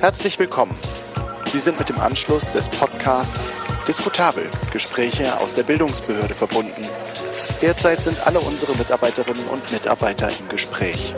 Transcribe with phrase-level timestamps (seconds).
[0.00, 0.74] Herzlich willkommen.
[1.52, 3.52] Sie sind mit dem Anschluss des Podcasts
[3.86, 6.86] Diskutabel Gespräche aus der Bildungsbehörde verbunden.
[7.60, 11.14] Derzeit sind alle unsere Mitarbeiterinnen und Mitarbeiter im Gespräch.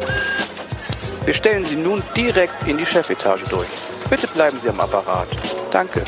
[1.25, 3.69] Wir stellen Sie nun direkt in die Chefetage durch.
[4.11, 5.29] Bitte bleiben Sie am Apparat.
[5.71, 6.03] Danke.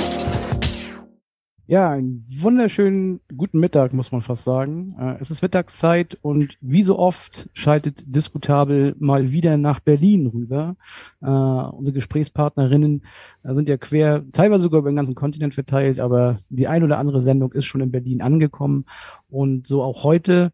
[1.66, 4.94] Ja, einen wunderschönen guten Mittag, muss man fast sagen.
[4.98, 10.76] Äh, es ist Mittagszeit und wie so oft schaltet Diskutabel mal wieder nach Berlin rüber.
[11.22, 13.04] Äh, unsere Gesprächspartnerinnen
[13.42, 16.98] äh, sind ja quer, teilweise sogar über den ganzen Kontinent verteilt, aber die ein oder
[16.98, 18.84] andere Sendung ist schon in Berlin angekommen
[19.28, 20.52] und so auch heute.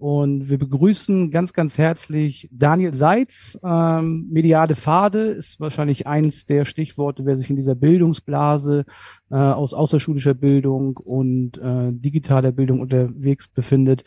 [0.00, 3.58] Und wir begrüßen ganz, ganz herzlich Daniel Seitz.
[3.62, 8.86] Ähm, mediale Pfade ist wahrscheinlich eins der Stichworte, wer sich in dieser Bildungsblase
[9.30, 12.19] äh, aus außerschulischer Bildung und äh, digitaler
[12.52, 14.04] Bildung unterwegs befindet.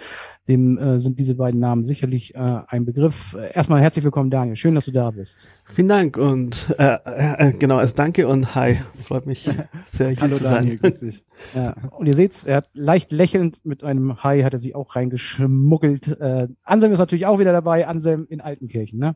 [0.48, 3.36] Dem äh, sind diese beiden Namen sicherlich äh, ein Begriff.
[3.54, 4.56] Erstmal herzlich willkommen, Daniel.
[4.56, 5.48] Schön, dass du da bist.
[5.66, 8.78] Vielen Dank und äh, äh, genau, also danke und hi.
[9.02, 9.50] Freut mich
[9.92, 10.80] sehr hier Hallo zu Daniel, sein.
[10.80, 11.24] grüß dich.
[11.56, 14.96] Ja, und ihr seht, er hat leicht lächelnd mit einem Hi hat er sich auch
[14.96, 16.08] reingeschmuggelt.
[16.20, 17.88] Äh, Anselm ist natürlich auch wieder dabei.
[17.88, 19.16] Anselm in Altenkirchen, ne?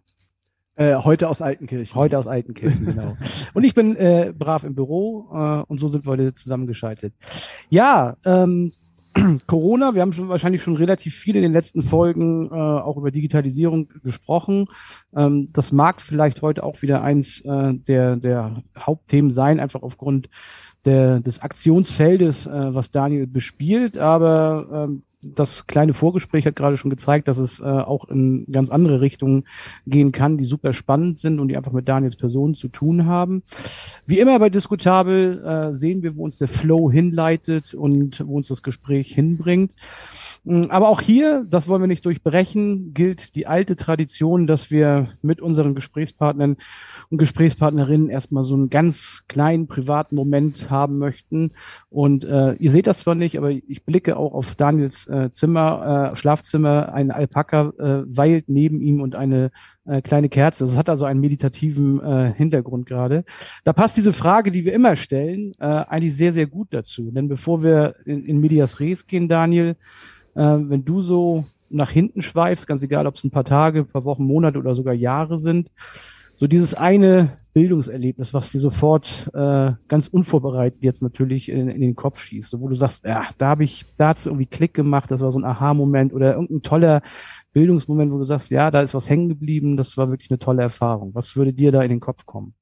[0.77, 1.99] Äh, heute aus Altenkirchen.
[1.99, 3.17] Heute aus Altenkirchen, genau.
[3.55, 7.15] Und ich bin äh, brav im Büro äh, und so sind wir heute zusammengeschaltet.
[7.69, 8.73] Ja, ähm,
[9.47, 13.11] Corona, wir haben schon wahrscheinlich schon relativ viel in den letzten Folgen äh, auch über
[13.11, 14.67] Digitalisierung gesprochen.
[15.15, 20.29] Ähm, das mag vielleicht heute auch wieder eins äh, der, der Hauptthemen sein, einfach aufgrund
[20.85, 23.97] der, des Aktionsfeldes, äh, was Daniel bespielt.
[23.97, 28.69] Aber ähm, das kleine Vorgespräch hat gerade schon gezeigt, dass es äh, auch in ganz
[28.69, 29.45] andere Richtungen
[29.87, 33.41] gehen kann, die super spannend sind und die einfach mit Daniels Person zu tun haben.
[34.05, 38.47] Wie immer bei Diskutabel äh, sehen wir, wo uns der Flow hinleitet und wo uns
[38.47, 39.73] das Gespräch hinbringt.
[40.43, 45.07] Mm, Aber auch hier, das wollen wir nicht durchbrechen, gilt die alte Tradition, dass wir
[45.23, 46.57] mit unseren Gesprächspartnern
[47.09, 51.51] und Gesprächspartnerinnen erstmal so einen ganz kleinen privaten Moment haben möchten.
[51.89, 56.11] Und äh, ihr seht das zwar nicht, aber ich blicke auch auf Daniels äh, Zimmer,
[56.11, 56.93] äh, Schlafzimmer.
[56.93, 59.51] Ein Alpaka äh, weilt neben ihm und eine
[59.85, 60.65] äh, kleine Kerze.
[60.65, 63.23] Das hat also einen meditativen äh, Hintergrund gerade.
[63.63, 67.11] Da passt diese Frage, die wir immer stellen, äh, eigentlich sehr, sehr gut dazu.
[67.11, 69.75] Denn bevor wir in, in Medias Res gehen, Daniel,
[70.35, 73.87] äh, wenn du so nach hinten schweifst, ganz egal, ob es ein paar Tage, ein
[73.87, 75.69] paar Wochen, Monate oder sogar Jahre sind,
[76.37, 81.95] so dieses eine Bildungserlebnis, was dir sofort äh, ganz unvorbereitet jetzt natürlich in, in den
[81.95, 85.21] Kopf schießt, wo du sagst, ja, da habe ich, da hat's irgendwie Klick gemacht, das
[85.21, 87.01] war so ein Aha-Moment oder irgendein toller
[87.53, 90.61] Bildungsmoment, wo du sagst, ja, da ist was hängen geblieben, das war wirklich eine tolle
[90.61, 91.15] Erfahrung.
[91.15, 92.53] Was würde dir da in den Kopf kommen?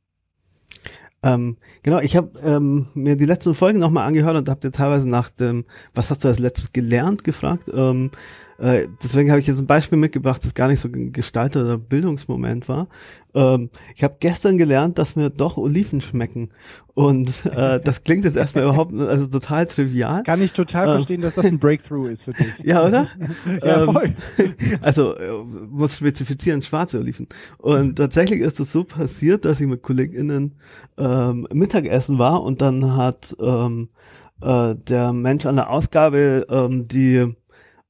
[1.22, 5.10] Ähm, genau, ich habe ähm, mir die letzten Folgen nochmal angehört und habe dir teilweise
[5.10, 7.70] nach dem, was hast du als letztes gelernt, gefragt.
[7.74, 8.12] Ähm,
[8.58, 12.70] äh, deswegen habe ich jetzt ein Beispiel mitgebracht, das gar nicht so ein gestalteter Bildungsmoment
[12.70, 12.88] war.
[13.34, 16.50] Ähm, ich habe gestern gelernt, dass mir doch Oliven schmecken.
[16.94, 20.24] Und äh, das klingt jetzt erstmal überhaupt also total trivial.
[20.24, 20.92] Kann ich total Ähm.
[20.92, 22.46] verstehen, dass das ein Breakthrough ist für dich.
[22.64, 23.08] Ja, oder?
[23.64, 24.14] Ja, Ähm, voll.
[24.82, 27.28] Also äh, muss spezifizieren, schwarze Oliven.
[27.58, 30.56] Und tatsächlich ist es so passiert, dass ich mit KollegInnen
[30.98, 33.90] ähm, Mittagessen war und dann hat ähm,
[34.42, 37.36] äh, der Mensch an der Ausgabe ähm, die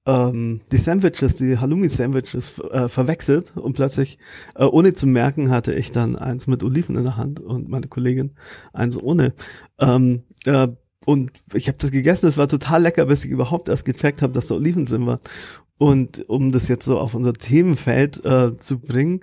[0.06, 4.18] ähm, die Sandwiches, die Halloumi-Sandwiches äh, verwechselt und plötzlich,
[4.56, 7.88] äh, ohne zu merken, hatte ich dann eins mit Oliven in der Hand und meine
[7.88, 8.34] Kollegin
[8.74, 9.34] eins ohne.
[9.80, 10.68] Ähm, äh,
[11.06, 14.34] und ich habe das gegessen, es war total lecker, bis ich überhaupt erst gecheckt habe,
[14.34, 15.20] dass da Oliven sind war.
[15.78, 19.22] Und um das jetzt so auf unser Themenfeld äh, zu bringen,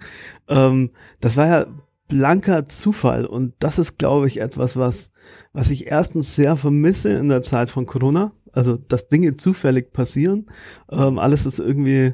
[0.48, 1.66] ähm, das war ja
[2.08, 5.12] blanker Zufall und das ist, glaube ich, etwas, was
[5.52, 8.32] was ich erstens sehr vermisse in der Zeit von Corona.
[8.52, 10.46] Also, dass Dinge zufällig passieren.
[10.90, 12.12] Ähm, alles ist irgendwie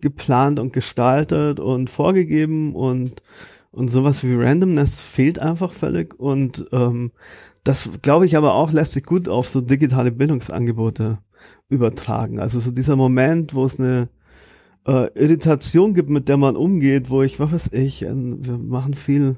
[0.00, 3.22] geplant und gestaltet und vorgegeben und
[3.70, 7.10] und sowas wie Randomness fehlt einfach völlig und ähm,
[7.64, 11.18] das glaube ich aber auch lässt sich gut auf so digitale Bildungsangebote
[11.68, 12.38] übertragen.
[12.38, 14.08] Also so dieser Moment, wo es eine
[14.86, 18.94] äh, Irritation gibt, mit der man umgeht, wo ich, was weiß ich, äh, wir machen
[18.94, 19.36] viel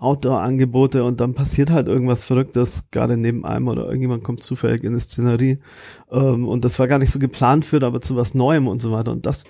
[0.00, 4.90] Outdoor-Angebote und dann passiert halt irgendwas Verrücktes, gerade neben einem oder irgendjemand kommt zufällig in
[4.90, 5.58] eine Szenerie.
[6.10, 8.92] Ähm, und das war gar nicht so geplant führt, aber zu was Neuem und so
[8.92, 9.12] weiter.
[9.12, 9.44] Und das,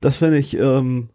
[0.00, 1.08] das finde ich, ähm,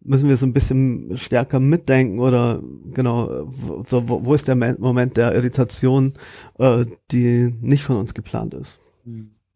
[0.00, 2.62] müssen wir so ein bisschen stärker mitdenken oder
[2.94, 6.14] genau, wo- so, wo, wo ist der Me- Moment der Irritation,
[6.58, 8.78] äh, die nicht von uns geplant ist.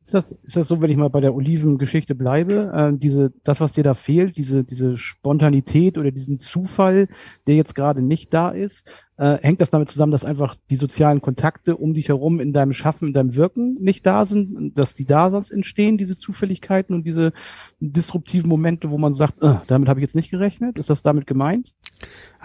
[0.04, 3.60] Ist das, ist das so, wenn ich mal bei der Olivengeschichte bleibe, äh, diese, das,
[3.60, 7.06] was dir da fehlt, diese, diese Spontanität oder diesen Zufall,
[7.46, 11.20] der jetzt gerade nicht da ist, äh, hängt das damit zusammen, dass einfach die sozialen
[11.20, 15.04] Kontakte um dich herum in deinem Schaffen, in deinem Wirken nicht da sind, dass die
[15.04, 17.32] da sonst entstehen, diese Zufälligkeiten und diese
[17.78, 20.78] disruptiven Momente, wo man sagt, äh, damit habe ich jetzt nicht gerechnet?
[20.78, 21.74] Ist das damit gemeint?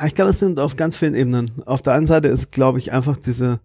[0.05, 1.51] Ich glaube, es sind auf ganz vielen Ebenen.
[1.65, 3.59] Auf der einen Seite ist, glaube ich, einfach diese,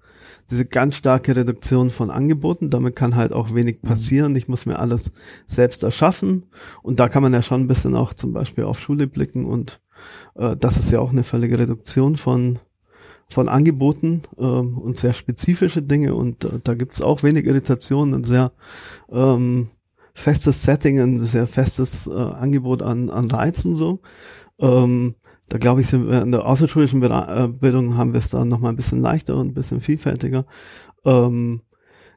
[0.50, 2.70] diese ganz starke Reduktion von Angeboten.
[2.70, 4.36] Damit kann halt auch wenig passieren.
[4.36, 5.12] Ich muss mir alles
[5.46, 6.44] selbst erschaffen.
[6.82, 9.44] Und da kann man ja schon ein bisschen auch zum Beispiel auf Schule blicken.
[9.44, 9.80] Und
[10.36, 12.58] äh, das ist ja auch eine völlige Reduktion von,
[13.32, 16.14] von Angeboten ähm, und sehr spezifische Dinge.
[16.14, 18.52] Und äh, da gibt es auch wenig Irritationen, ein sehr
[19.10, 19.68] ähm,
[20.14, 24.00] festes Setting, ein sehr festes äh, Angebot an, an Reizen so.
[24.58, 25.14] Ähm,
[25.48, 28.72] da glaube ich, sind wir in der außerschulischen äh, Bildung haben wir es dann nochmal
[28.72, 30.46] ein bisschen leichter und ein bisschen vielfältiger.
[31.04, 31.62] Ähm,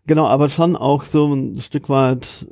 [0.06, 2.48] genau, aber schon auch so ein Stück weit,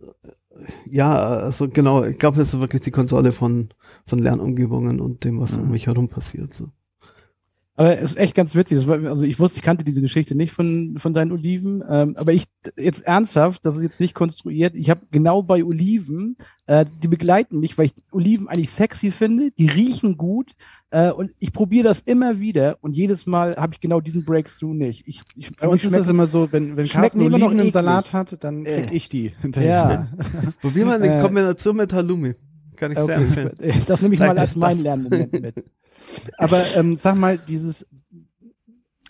[0.89, 3.69] ja, also genau, ich glaube, es ist wirklich die Konsole von,
[4.05, 6.53] von Lernumgebungen und dem, was um mich herum passiert.
[6.53, 6.69] So.
[7.75, 8.87] Aber es ist echt ganz witzig.
[8.87, 11.83] War, also ich wusste, ich kannte diese Geschichte nicht von, von deinen Oliven.
[11.89, 12.45] Ähm, aber ich
[12.77, 14.75] jetzt ernsthaft, das ist jetzt nicht konstruiert.
[14.75, 16.37] Ich habe genau bei Oliven,
[16.67, 19.49] äh, die begleiten mich, weil ich Oliven eigentlich sexy finde.
[19.57, 20.51] Die riechen gut.
[20.91, 22.77] Äh, und ich probiere das immer wieder.
[22.81, 25.07] Und jedes Mal habe ich genau diesen Breakthrough nicht.
[25.07, 27.71] Ich, ich, Bei uns ist das immer so, wenn, wenn Carsten immer noch Oliven im.
[27.71, 28.83] Salat hat, dann Äh.
[28.83, 29.71] krieg ich die hinterher.
[29.71, 30.07] ja,
[30.61, 32.35] Probier mal eine Äh, Kombination mit Halloumi.
[32.83, 33.41] Kann ich sehr okay.
[33.41, 33.83] empfehlen.
[33.87, 35.63] Das nehme ich mal Vielleicht als ist mein Lernmoment mit.
[36.37, 37.87] Aber ähm, sag mal, dieses,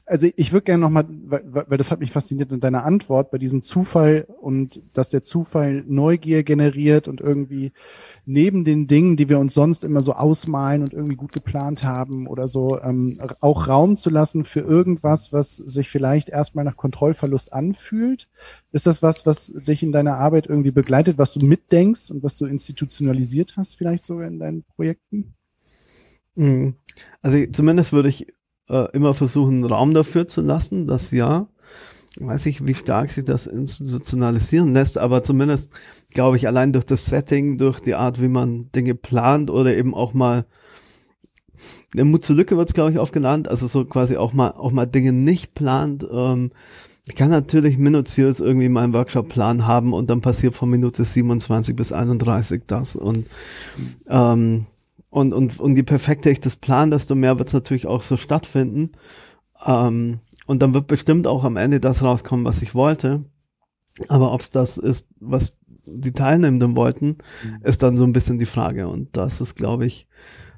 [0.05, 3.37] also ich würde gerne nochmal, weil, weil das hat mich fasziniert in deiner Antwort bei
[3.37, 7.71] diesem Zufall und dass der Zufall Neugier generiert und irgendwie
[8.25, 12.27] neben den Dingen, die wir uns sonst immer so ausmalen und irgendwie gut geplant haben
[12.27, 17.53] oder so, ähm, auch Raum zu lassen für irgendwas, was sich vielleicht erstmal nach Kontrollverlust
[17.53, 18.27] anfühlt.
[18.71, 22.35] Ist das was, was dich in deiner Arbeit irgendwie begleitet, was du mitdenkst und was
[22.35, 25.33] du institutionalisiert hast, vielleicht sogar in deinen Projekten?
[26.35, 26.75] Mhm.
[27.21, 28.27] Also zumindest würde ich
[28.69, 31.47] äh, immer versuchen, Raum dafür zu lassen, dass ja,
[32.17, 35.71] ich weiß nicht, wie stark sich das institutionalisieren lässt, aber zumindest
[36.13, 39.93] glaube ich, allein durch das Setting, durch die Art, wie man Dinge plant oder eben
[39.93, 40.45] auch mal
[41.93, 44.51] der Mut zur Lücke wird es, glaube ich, oft genannt, also so quasi auch mal
[44.51, 46.05] auch mal Dinge nicht plant.
[46.11, 46.51] Ähm,
[47.05, 51.91] ich kann natürlich minutiös irgendwie meinen Workshop-Plan haben und dann passiert von Minute 27 bis
[51.91, 52.95] 31 das.
[52.95, 53.27] Und
[54.07, 54.65] ähm,
[55.13, 58.17] und, und, und je perfekter ich das plan, desto mehr wird es natürlich auch so
[58.17, 58.93] stattfinden.
[59.63, 63.23] Ähm, und dann wird bestimmt auch am Ende das rauskommen, was ich wollte.
[64.07, 65.55] Aber ob es das ist, was
[65.85, 67.19] die Teilnehmenden wollten,
[67.61, 68.87] ist dann so ein bisschen die Frage.
[68.87, 70.07] Und das ist, glaube ich,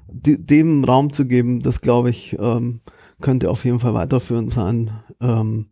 [0.08, 2.80] die, dem Raum zu geben, das, glaube ich, ähm,
[3.20, 5.66] könnte auf jeden Fall weiterführend sein ähm,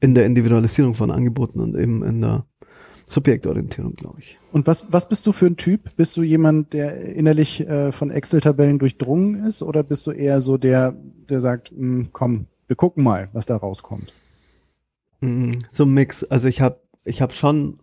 [0.00, 2.44] in der Individualisierung von Angeboten und eben in der
[3.08, 4.36] Subjektorientierung, glaube ich.
[4.52, 5.96] Und was, was bist du für ein Typ?
[5.96, 10.58] Bist du jemand, der innerlich äh, von Excel-Tabellen durchdrungen ist oder bist du eher so
[10.58, 10.94] der,
[11.28, 14.12] der sagt, "Hm, komm, wir gucken mal, was da rauskommt?
[15.20, 16.22] Mm, So ein Mix.
[16.24, 17.78] Also ich habe ich hab schon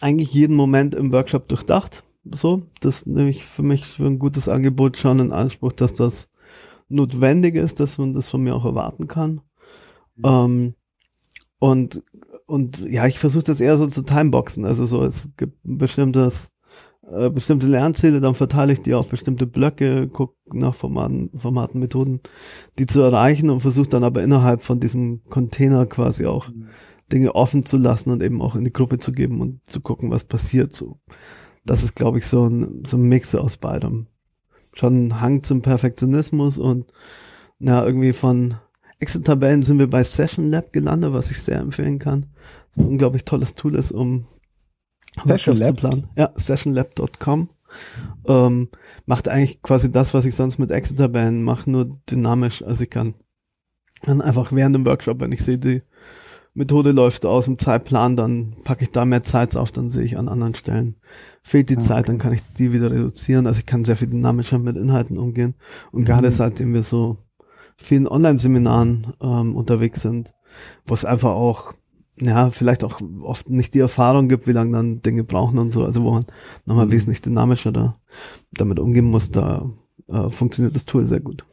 [0.00, 2.02] eigentlich jeden Moment im Workshop durchdacht.
[2.30, 6.28] So, das nehme ich für mich für ein gutes Angebot schon in Anspruch, dass das
[6.88, 9.42] notwendig ist, dass man das von mir auch erwarten kann.
[10.24, 10.74] Ähm,
[11.58, 12.02] und
[12.46, 14.64] und ja, ich versuche das eher so zu timeboxen.
[14.64, 16.50] Also so, es gibt ein bestimmtes
[17.10, 22.20] äh, bestimmte Lernziele, dann verteile ich die auf bestimmte Blöcke, gucke nach Formaten, Formaten, Methoden,
[22.78, 26.50] die zu erreichen und versuche dann aber innerhalb von diesem Container quasi auch
[27.12, 30.10] Dinge offen zu lassen und eben auch in die Gruppe zu geben und zu gucken,
[30.10, 30.74] was passiert.
[30.74, 30.98] So,
[31.64, 34.08] das ist, glaube ich, so ein so ein Mix aus beidem.
[34.74, 36.92] Schon ein Hang zum Perfektionismus und
[37.58, 38.54] na irgendwie von
[38.98, 42.26] Excel-Tabellen sind wir bei Session Lab gelandet, was ich sehr empfehlen kann.
[42.76, 44.26] Ein unglaublich tolles Tool ist, um
[45.24, 45.68] Session Lab?
[45.68, 46.08] zu planen.
[46.16, 47.48] Ja, sessionlab.com.
[48.26, 48.68] Ähm,
[49.06, 52.62] macht eigentlich quasi das, was ich sonst mit Excel-Tabellen mache, nur dynamisch.
[52.62, 53.14] Also ich kann
[54.02, 55.82] dann einfach während dem Workshop, wenn ich sehe, die
[56.54, 60.16] Methode läuft aus dem Zeitplan, dann packe ich da mehr Zeit auf, dann sehe ich
[60.18, 60.96] an anderen Stellen
[61.42, 63.46] fehlt die Ah, Zeit, dann kann ich die wieder reduzieren.
[63.46, 65.54] Also ich kann sehr viel dynamischer mit Inhalten umgehen.
[65.92, 66.32] Und gerade Mhm.
[66.32, 67.18] seitdem wir so
[67.78, 70.34] vielen Online-Seminaren ähm, unterwegs sind,
[70.86, 71.72] wo es einfach auch,
[72.18, 75.84] ja, vielleicht auch oft nicht die Erfahrung gibt, wie lange dann Dinge brauchen und so,
[75.84, 76.24] also wo man
[76.64, 76.92] nochmal Mhm.
[76.92, 78.00] wesentlich dynamischer da
[78.52, 79.70] damit umgehen muss, da
[80.08, 81.44] äh, funktioniert das Tool sehr gut.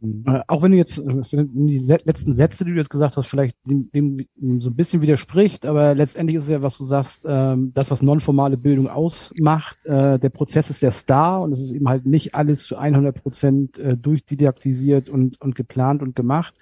[0.00, 3.26] Äh, auch wenn du jetzt äh, für die letzten Sätze, die du jetzt gesagt hast,
[3.26, 4.26] vielleicht dem, dem
[4.60, 8.00] so ein bisschen widerspricht, aber letztendlich ist es ja, was du sagst, ähm, das, was
[8.00, 12.34] nonformale Bildung ausmacht, äh, der Prozess ist der Star und es ist eben halt nicht
[12.36, 16.54] alles zu 100 Prozent äh, durchdidaktisiert und, und geplant und gemacht.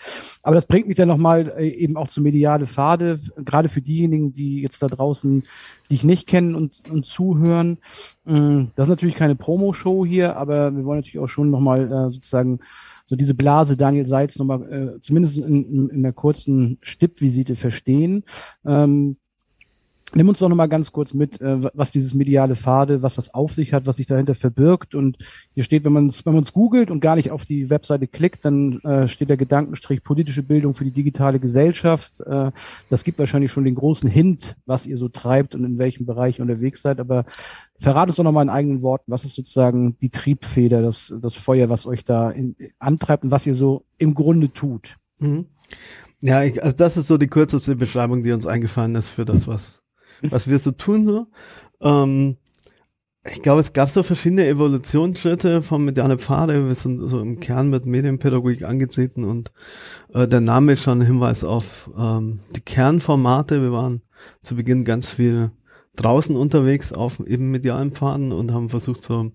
[0.43, 4.33] Aber das bringt mich dann nochmal äh, eben auch zu mediale Pfade, gerade für diejenigen,
[4.33, 5.45] die jetzt da draußen
[5.91, 7.79] dich nicht kennen und, und zuhören.
[8.25, 12.11] Mm, Das ist natürlich keine Promo-Show hier, aber wir wollen natürlich auch schon nochmal äh,
[12.11, 12.61] sozusagen
[13.07, 18.25] so diese Blase Daniel Seitz nochmal äh, zumindest in, in, in einer kurzen Stippvisite verstehen.
[18.65, 19.17] Ähm,
[20.15, 23.53] Nimm uns doch nochmal ganz kurz mit, äh, was dieses mediale Pfade, was das auf
[23.53, 24.95] sich hat, was sich dahinter verbirgt.
[24.95, 25.19] Und
[25.53, 28.81] hier steht, wenn man es wenn googelt und gar nicht auf die Webseite klickt, dann
[28.81, 32.21] äh, steht der Gedankenstrich politische Bildung für die digitale Gesellschaft.
[32.21, 32.53] Äh,
[32.89, 36.39] das gibt wahrscheinlich schon den großen Hint, was ihr so treibt und in welchem Bereich
[36.39, 37.01] ihr unterwegs seid.
[37.01, 37.25] Aber
[37.79, 41.69] verrat uns doch nochmal in eigenen Worten, was ist sozusagen die Triebfeder, das, das Feuer,
[41.69, 44.95] was euch da in, antreibt und was ihr so im Grunde tut.
[45.19, 45.47] Mhm.
[46.21, 49.49] Ja, ich, also das ist so die kürzeste Beschreibung, die uns eingefallen ist für das,
[49.49, 49.83] was
[50.23, 51.27] was wir so tun so.
[51.81, 52.37] Ähm,
[53.33, 56.67] ich glaube, es gab so verschiedene Evolutionsschritte vom mediale Pfade.
[56.67, 59.51] Wir sind so im Kern mit Medienpädagogik angetreten und
[60.15, 63.63] äh, der Name ist schon ein Hinweis auf ähm, die Kernformate.
[63.63, 64.03] Wir waren
[64.43, 65.51] zu Beginn ganz viel
[65.97, 69.33] draußen unterwegs auf eben medialen Pfaden und haben versucht, so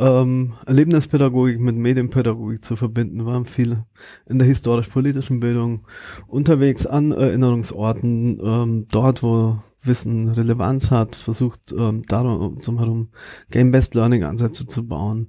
[0.00, 3.26] ähm, Erlebnispädagogik mit Medienpädagogik zu verbinden.
[3.26, 3.84] Waren viel
[4.26, 5.86] in der historisch-politischen Bildung
[6.26, 13.08] unterwegs an Erinnerungsorten, ähm, dort, wo Wissen Relevanz hat, versucht ähm, darum herum
[13.50, 15.28] Game-Based Learning-Ansätze zu bauen.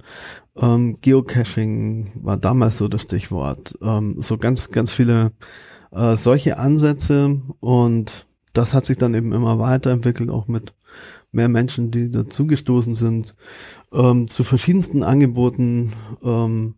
[0.55, 3.73] Ähm, Geocaching war damals so das Stichwort.
[3.81, 5.33] Ähm, so ganz, ganz viele
[5.91, 10.73] äh, solche Ansätze und das hat sich dann eben immer weiterentwickelt, auch mit
[11.31, 13.35] mehr Menschen, die dazugestoßen sind,
[13.93, 15.93] ähm, zu verschiedensten Angeboten,
[16.23, 16.75] ähm,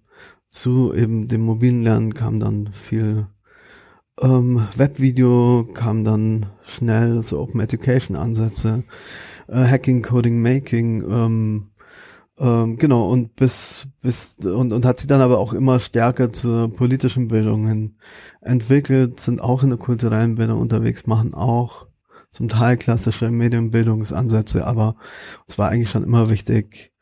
[0.50, 3.27] zu eben dem mobilen Lernen kam dann viel
[4.22, 8.84] ähm, Webvideo, kam dann schnell so Open Education Ansätze,
[9.48, 11.70] äh, Hacking, Coding, Making, ähm,
[12.39, 16.72] ähm, genau, und bis, bis, und, und hat sie dann aber auch immer stärker zur
[16.74, 17.96] politischen Bildung hin
[18.41, 21.88] entwickelt, sind auch in der kulturellen Bildung unterwegs, machen auch
[22.32, 24.96] zum Teil klassische Medienbildungsansätze, aber
[25.48, 26.92] es war eigentlich schon immer wichtig,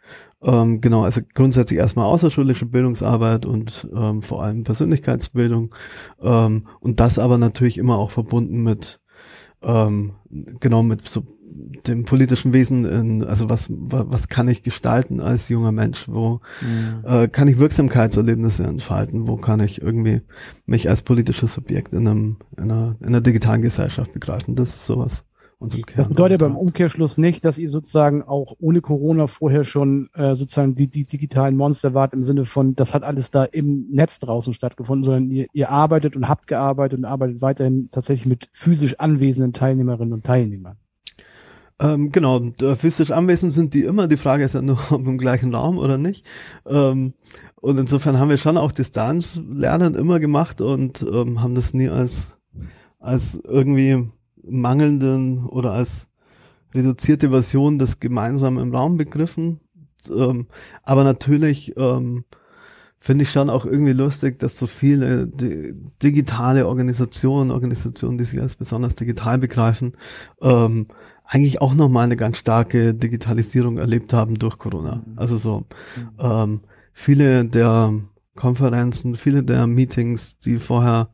[0.43, 5.74] ähm, genau, also grundsätzlich erstmal außerschulische Bildungsarbeit und ähm, vor allem Persönlichkeitsbildung
[6.21, 9.00] ähm, und das aber natürlich immer auch verbunden mit
[9.62, 10.13] ähm,
[10.60, 11.24] genau mit so
[11.86, 16.39] dem politischen Wesen in, also was, was, was kann ich gestalten als junger Mensch, wo
[16.62, 17.05] mhm.
[17.05, 20.21] äh, kann ich Wirksamkeitserlebnisse entfalten, wo kann ich irgendwie
[20.65, 24.86] mich als politisches Subjekt in einem, in einer, in einer digitalen Gesellschaft begreifen, das ist
[24.86, 25.25] sowas.
[25.96, 30.74] Das bedeutet beim Umkehrschluss nicht, dass ihr sozusagen auch ohne Corona vorher schon äh, sozusagen
[30.74, 34.53] die, die digitalen Monster wart im Sinne von, das hat alles da im Netz draußen
[34.53, 39.53] stattgefunden, sondern ihr, ihr arbeitet und habt gearbeitet und arbeitet weiterhin tatsächlich mit physisch anwesenden
[39.53, 40.77] Teilnehmerinnen und Teilnehmern.
[41.80, 42.41] Ähm, genau,
[42.77, 44.08] physisch anwesend sind die immer.
[44.08, 46.25] Die Frage ist ja nur, ob im gleichen Raum oder nicht.
[46.65, 47.13] Ähm,
[47.56, 52.38] und insofern haben wir schon auch Distanzlernen immer gemacht und ähm, haben das nie als,
[53.00, 54.08] als irgendwie
[54.43, 56.07] mangelnden oder als
[56.74, 59.60] reduzierte Version des gemeinsamen im Raum begriffen.
[60.10, 60.48] Ähm,
[60.83, 62.24] aber natürlich ähm,
[63.00, 68.55] finde ich schon auch irgendwie lustig, dass so viele digitale Organisationen, Organisationen, die sich als
[68.55, 69.93] besonders digital begreifen,
[70.41, 70.88] ähm,
[71.25, 74.95] eigentlich auch nochmal eine ganz starke Digitalisierung erlebt haben durch Corona.
[74.95, 75.13] Mhm.
[75.17, 76.10] Also so mhm.
[76.19, 76.60] ähm,
[76.93, 77.93] viele der
[78.36, 81.10] Konferenzen, viele der Meetings, die vorher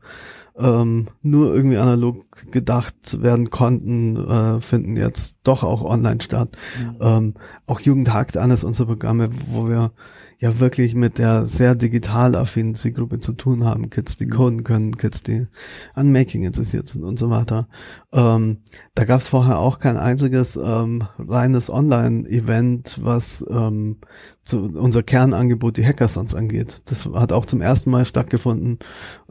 [0.58, 6.50] ähm, nur irgendwie analog gedacht werden konnten, äh, finden jetzt doch auch online statt.
[6.78, 6.96] Mhm.
[7.00, 7.34] Ähm,
[7.66, 9.92] auch Jugendhakt, eines unserer Programme, wo wir
[10.40, 13.90] ja wirklich mit der sehr digital affinen Zielgruppe zu tun haben.
[13.90, 14.30] Kids, die mhm.
[14.30, 15.48] coden können, Kids, die
[15.94, 17.68] an Making interessiert sind und so weiter.
[18.12, 18.58] Ähm,
[18.94, 23.98] da gab es vorher auch kein einziges ähm, reines Online-Event, was ähm,
[24.44, 26.82] zu unser Kernangebot, die Hackathons angeht.
[26.86, 28.78] Das hat auch zum ersten Mal stattgefunden,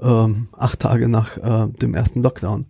[0.02, 2.66] ähm, acht Tage nach äh, dem ersten Lockdown.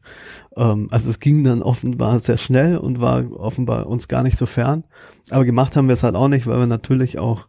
[0.55, 4.45] Ähm, also es ging dann offenbar sehr schnell und war offenbar uns gar nicht so
[4.45, 4.83] fern.
[5.31, 7.47] Aber gemacht haben wir es halt auch nicht, weil wir natürlich auch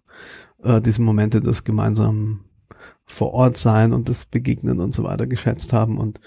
[0.63, 2.45] äh, diese Momente des gemeinsamen
[3.05, 6.21] vor Ort sein und das Begegnen und so weiter geschätzt haben und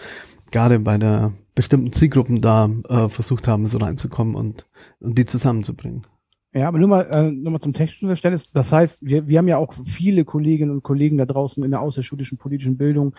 [0.52, 4.68] gerade bei der bestimmten Zielgruppen da äh, versucht haben, so reinzukommen und,
[5.00, 6.08] und die zusammenzubringen.
[6.54, 8.52] Ja, aber nur mal, äh, nur mal zum technischen Verständnis.
[8.52, 11.82] Das heißt, wir, wir haben ja auch viele Kolleginnen und Kollegen da draußen in der
[11.82, 13.16] außerschulischen politischen Bildung,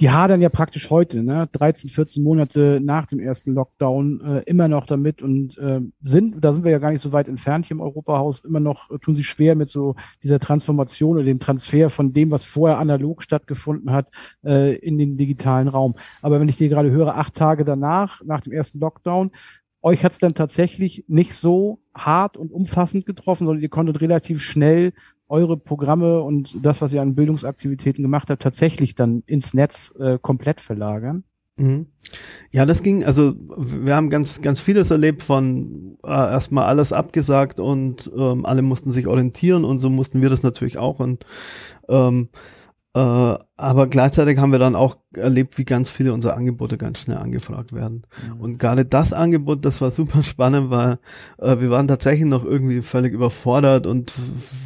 [0.00, 4.68] die hadern ja praktisch heute, ne, 13, 14 Monate nach dem ersten Lockdown, äh, immer
[4.68, 7.74] noch damit und äh, sind, da sind wir ja gar nicht so weit entfernt hier
[7.74, 11.90] im Europahaus, immer noch äh, tun sie schwer mit so dieser Transformation oder dem Transfer
[11.90, 14.10] von dem, was vorher analog stattgefunden hat,
[14.44, 15.94] äh, in den digitalen Raum.
[16.22, 19.32] Aber wenn ich dir gerade höre, acht Tage danach, nach dem ersten Lockdown,
[19.82, 24.42] euch hat es dann tatsächlich nicht so hart und umfassend getroffen, sondern ihr konntet relativ
[24.42, 24.92] schnell
[25.28, 30.18] eure Programme und das, was ihr an Bildungsaktivitäten gemacht habt, tatsächlich dann ins Netz äh,
[30.20, 31.24] komplett verlagern?
[31.56, 31.86] Mhm.
[32.52, 37.60] Ja, das ging, also wir haben ganz, ganz vieles erlebt von äh, erstmal alles abgesagt
[37.60, 41.26] und ähm, alle mussten sich orientieren und so mussten wir das natürlich auch und
[41.88, 42.57] ähm, Äh,
[42.98, 47.72] aber gleichzeitig haben wir dann auch erlebt, wie ganz viele unserer Angebote ganz schnell angefragt
[47.72, 48.02] werden.
[48.26, 48.40] Mhm.
[48.40, 50.98] Und gerade das Angebot, das war super spannend, weil
[51.38, 54.12] äh, wir waren tatsächlich noch irgendwie völlig überfordert und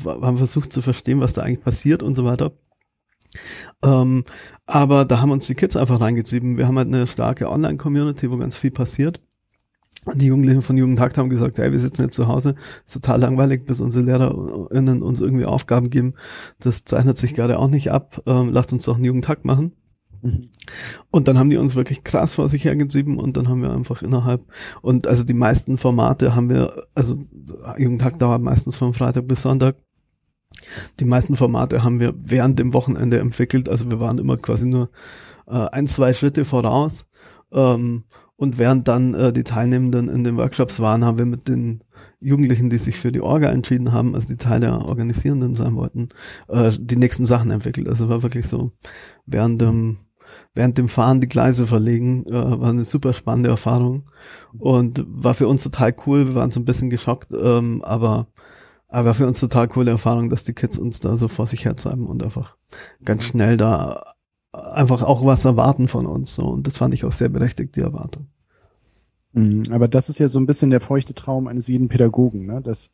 [0.04, 2.52] haben versucht zu verstehen, was da eigentlich passiert und so weiter.
[3.82, 4.24] Ähm,
[4.66, 6.56] aber da haben uns die Kids einfach reingetrieben.
[6.56, 9.20] Wir haben halt eine starke Online-Community, wo ganz viel passiert.
[10.14, 13.66] Die Jugendlichen von Jugendhakt haben gesagt, hey, wir sitzen jetzt zu Hause, ist total langweilig,
[13.66, 16.14] bis unsere LehrerInnen uns irgendwie Aufgaben geben.
[16.58, 18.20] Das zeichnet sich gerade auch nicht ab.
[18.26, 19.72] Ähm, lasst uns doch einen Jugendhakt machen.
[20.22, 20.50] Mhm.
[21.10, 24.02] Und dann haben die uns wirklich krass vor sich hergetrieben und dann haben wir einfach
[24.02, 24.44] innerhalb
[24.80, 27.16] und also die meisten Formate haben wir, also
[27.76, 29.76] Jugendtag dauert meistens von Freitag bis Sonntag.
[31.00, 34.90] Die meisten Formate haben wir während dem Wochenende entwickelt, also wir waren immer quasi nur
[35.48, 37.04] äh, ein, zwei Schritte voraus.
[37.52, 38.04] Ähm,
[38.42, 41.84] und während dann äh, die Teilnehmenden in den Workshops waren, haben wir mit den
[42.20, 46.08] Jugendlichen, die sich für die Orga entschieden haben, also die Teil der Organisierenden sein wollten,
[46.48, 47.88] äh, die nächsten Sachen entwickelt.
[47.88, 48.72] Also war wirklich so
[49.26, 49.98] während dem
[50.56, 54.10] während dem Fahren die Gleise verlegen, äh, war eine super spannende Erfahrung
[54.58, 56.26] und war für uns total cool.
[56.26, 58.26] Wir waren so ein bisschen geschockt, ähm, aber
[58.88, 61.64] aber war für uns total coole Erfahrung, dass die Kids uns da so vor sich
[61.64, 62.56] herzeigen und einfach
[63.04, 64.11] ganz schnell da
[64.52, 66.34] einfach auch was erwarten von uns.
[66.34, 66.44] So.
[66.44, 68.26] Und das fand ich auch sehr berechtigt, die Erwartung.
[69.34, 72.60] Mhm, aber das ist ja so ein bisschen der feuchte Traum eines jeden Pädagogen, ne?
[72.60, 72.90] dass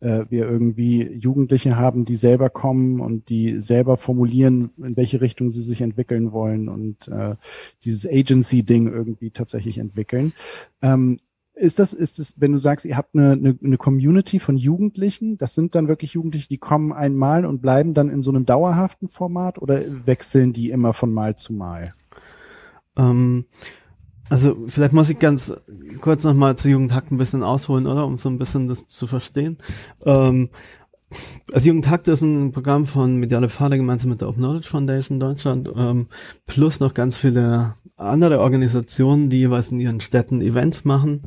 [0.00, 5.50] äh, wir irgendwie Jugendliche haben, die selber kommen und die selber formulieren, in welche Richtung
[5.50, 7.34] sie sich entwickeln wollen und äh,
[7.84, 10.32] dieses Agency-Ding irgendwie tatsächlich entwickeln.
[10.80, 11.20] Ähm,
[11.54, 15.38] ist das, ist es, wenn du sagst, ihr habt eine, eine, eine Community von Jugendlichen,
[15.38, 19.08] das sind dann wirklich Jugendliche, die kommen einmal und bleiben dann in so einem dauerhaften
[19.08, 21.90] Format oder wechseln die immer von Mal zu Mal?
[22.96, 23.46] Ähm,
[24.30, 25.52] also vielleicht muss ich ganz
[26.00, 28.06] kurz nochmal zu Jugendhack ein bisschen ausholen, oder?
[28.06, 29.58] Um so ein bisschen das zu verstehen.
[30.04, 30.50] Ähm,
[31.52, 35.70] also Jugendhakt ist ein Programm von Mediale Pfade gemeinsam mit der Open Knowledge Foundation Deutschland,
[35.76, 36.08] ähm,
[36.46, 41.22] plus noch ganz viele andere Organisationen, die jeweils in ihren Städten Events machen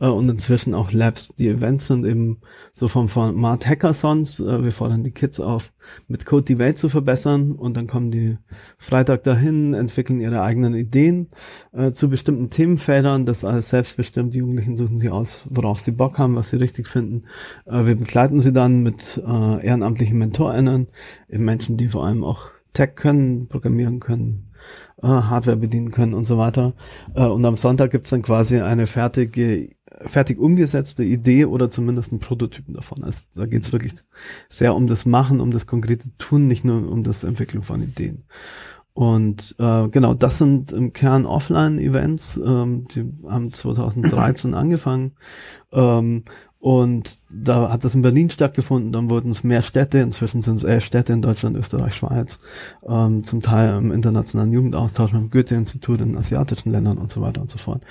[0.00, 1.34] äh, und inzwischen auch Labs.
[1.36, 2.38] Die Events sind eben
[2.72, 4.38] so vom Format Hackathons.
[4.38, 5.72] Äh, wir fordern die Kids auf,
[6.06, 8.38] mit Code die Welt zu verbessern und dann kommen die
[8.78, 11.28] Freitag dahin, entwickeln ihre eigenen Ideen
[11.72, 13.26] äh, zu bestimmten Themenfeldern.
[13.26, 14.32] Das alles selbstbestimmt.
[14.32, 17.24] Die Jugendlichen suchen sie aus, worauf sie Bock haben, was sie richtig finden.
[17.66, 20.86] Äh, wir begleiten sie dann mit äh, ehrenamtlichen MentorInnen,
[21.28, 24.51] eben Menschen, die vor allem auch Tech können, programmieren können,
[25.02, 26.74] äh, Hardware bedienen können und so weiter.
[27.14, 29.70] Äh, und am Sonntag gibt's dann quasi eine fertige,
[30.06, 33.04] fertig umgesetzte Idee oder zumindest einen Prototypen davon.
[33.04, 33.94] Also da geht's wirklich
[34.48, 38.24] sehr um das Machen, um das konkrete Tun, nicht nur um das Entwickeln von Ideen.
[38.94, 42.36] Und äh, genau, das sind im Kern Offline-Events.
[42.44, 45.12] Ähm, die haben 2013 angefangen.
[45.72, 46.24] Ähm,
[46.62, 50.62] und da hat das in Berlin stattgefunden, dann wurden es mehr Städte, inzwischen sind es
[50.62, 52.38] elf Städte in Deutschland, Österreich, Schweiz,
[52.86, 57.40] ähm, zum Teil im internationalen Jugendaustausch mit dem Goethe-Institut in asiatischen Ländern und so weiter
[57.40, 57.82] und so fort.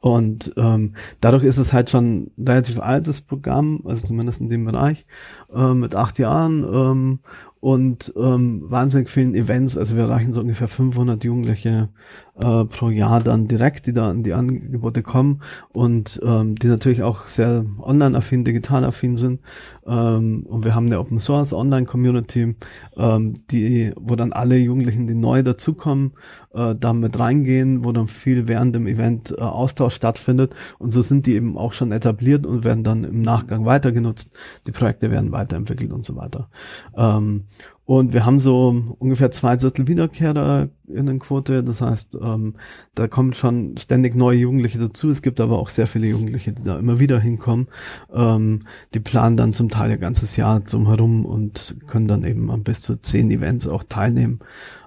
[0.00, 4.64] Und ähm, dadurch ist es halt schon ein relativ altes Programm, also zumindest in dem
[4.64, 5.06] Bereich,
[5.54, 6.64] äh, mit acht Jahren.
[6.64, 7.18] Ähm,
[7.60, 9.78] und ähm, wahnsinnig vielen Events.
[9.78, 11.88] Also wir erreichen so ungefähr 500 Jugendliche
[12.38, 15.40] äh, pro Jahr dann direkt, die da an die Angebote kommen
[15.72, 19.40] und ähm, die natürlich auch sehr online-affin, digital-affin sind.
[19.86, 22.56] Ähm, und wir haben eine Open Source Online-Community,
[22.96, 26.12] ähm, die, wo dann alle Jugendlichen, die neu dazukommen,
[26.52, 30.54] äh, da mit reingehen, wo dann viel während dem Event äh, Austausch stattfindet.
[30.78, 34.30] Und so sind die eben auch schon etabliert und werden dann im Nachgang weiter genutzt.
[34.66, 36.48] Die Projekte werden weiterentwickelt und so weiter.
[36.96, 37.44] Ähm,
[37.86, 41.62] und wir haben so ungefähr zwei Drittel Wiederkehrer in den Quote.
[41.62, 42.56] Das heißt, ähm,
[42.96, 45.08] da kommen schon ständig neue Jugendliche dazu.
[45.08, 47.68] Es gibt aber auch sehr viele Jugendliche, die da immer wieder hinkommen.
[48.12, 48.60] Ähm,
[48.92, 52.64] die planen dann zum Teil ihr ganzes Jahr zum Herum und können dann eben an
[52.64, 54.40] bis zu zehn Events auch teilnehmen,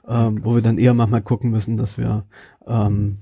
[0.06, 2.26] ähm, wo wir dann eher manchmal gucken müssen, dass wir
[2.68, 3.20] ähm,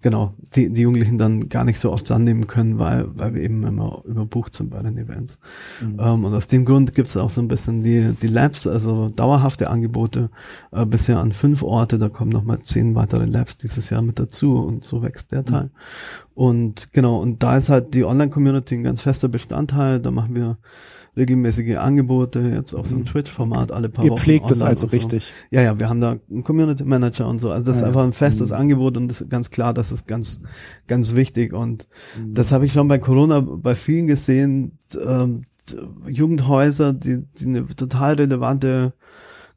[0.00, 3.64] genau, die, die Jugendlichen dann gar nicht so oft annehmen können, weil, weil wir eben
[3.64, 5.38] immer überbucht sind bei den Events.
[5.80, 5.98] Mhm.
[5.98, 9.08] Ähm, und aus dem Grund gibt es auch so ein bisschen die, die Labs, also
[9.08, 10.30] dauerhafte Angebote,
[10.72, 14.58] äh, bisher an fünf Orte, da kommen nochmal zehn weitere Labs dieses Jahr mit dazu
[14.58, 15.46] und so wächst der mhm.
[15.46, 15.70] Teil.
[16.34, 20.58] Und genau, und da ist halt die Online-Community ein ganz fester Bestandteil, da machen wir
[21.18, 23.06] regelmäßige Angebote, jetzt auch so ein mhm.
[23.06, 24.18] Twitch-Format alle paar Ihr Wochen.
[24.18, 24.96] Ihr pflegt das also so.
[24.96, 25.32] richtig.
[25.50, 27.50] Ja, ja, wir haben da einen Community Manager und so.
[27.50, 28.56] Also das ja, ist einfach ein festes mhm.
[28.56, 30.40] Angebot und das ist ganz klar, das ist ganz,
[30.86, 31.52] ganz wichtig.
[31.52, 32.32] Und mhm.
[32.34, 35.42] das habe ich schon bei Corona bei vielen gesehen, ähm,
[36.06, 38.94] Jugendhäuser, die, die eine total relevante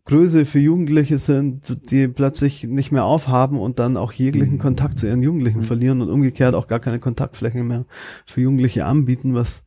[0.05, 4.59] Größe für Jugendliche sind, die plötzlich nicht mehr aufhaben und dann auch jeglichen mhm.
[4.59, 5.63] Kontakt zu ihren Jugendlichen mhm.
[5.63, 7.85] verlieren und umgekehrt auch gar keine Kontaktflächen mehr
[8.25, 9.63] für Jugendliche anbieten, was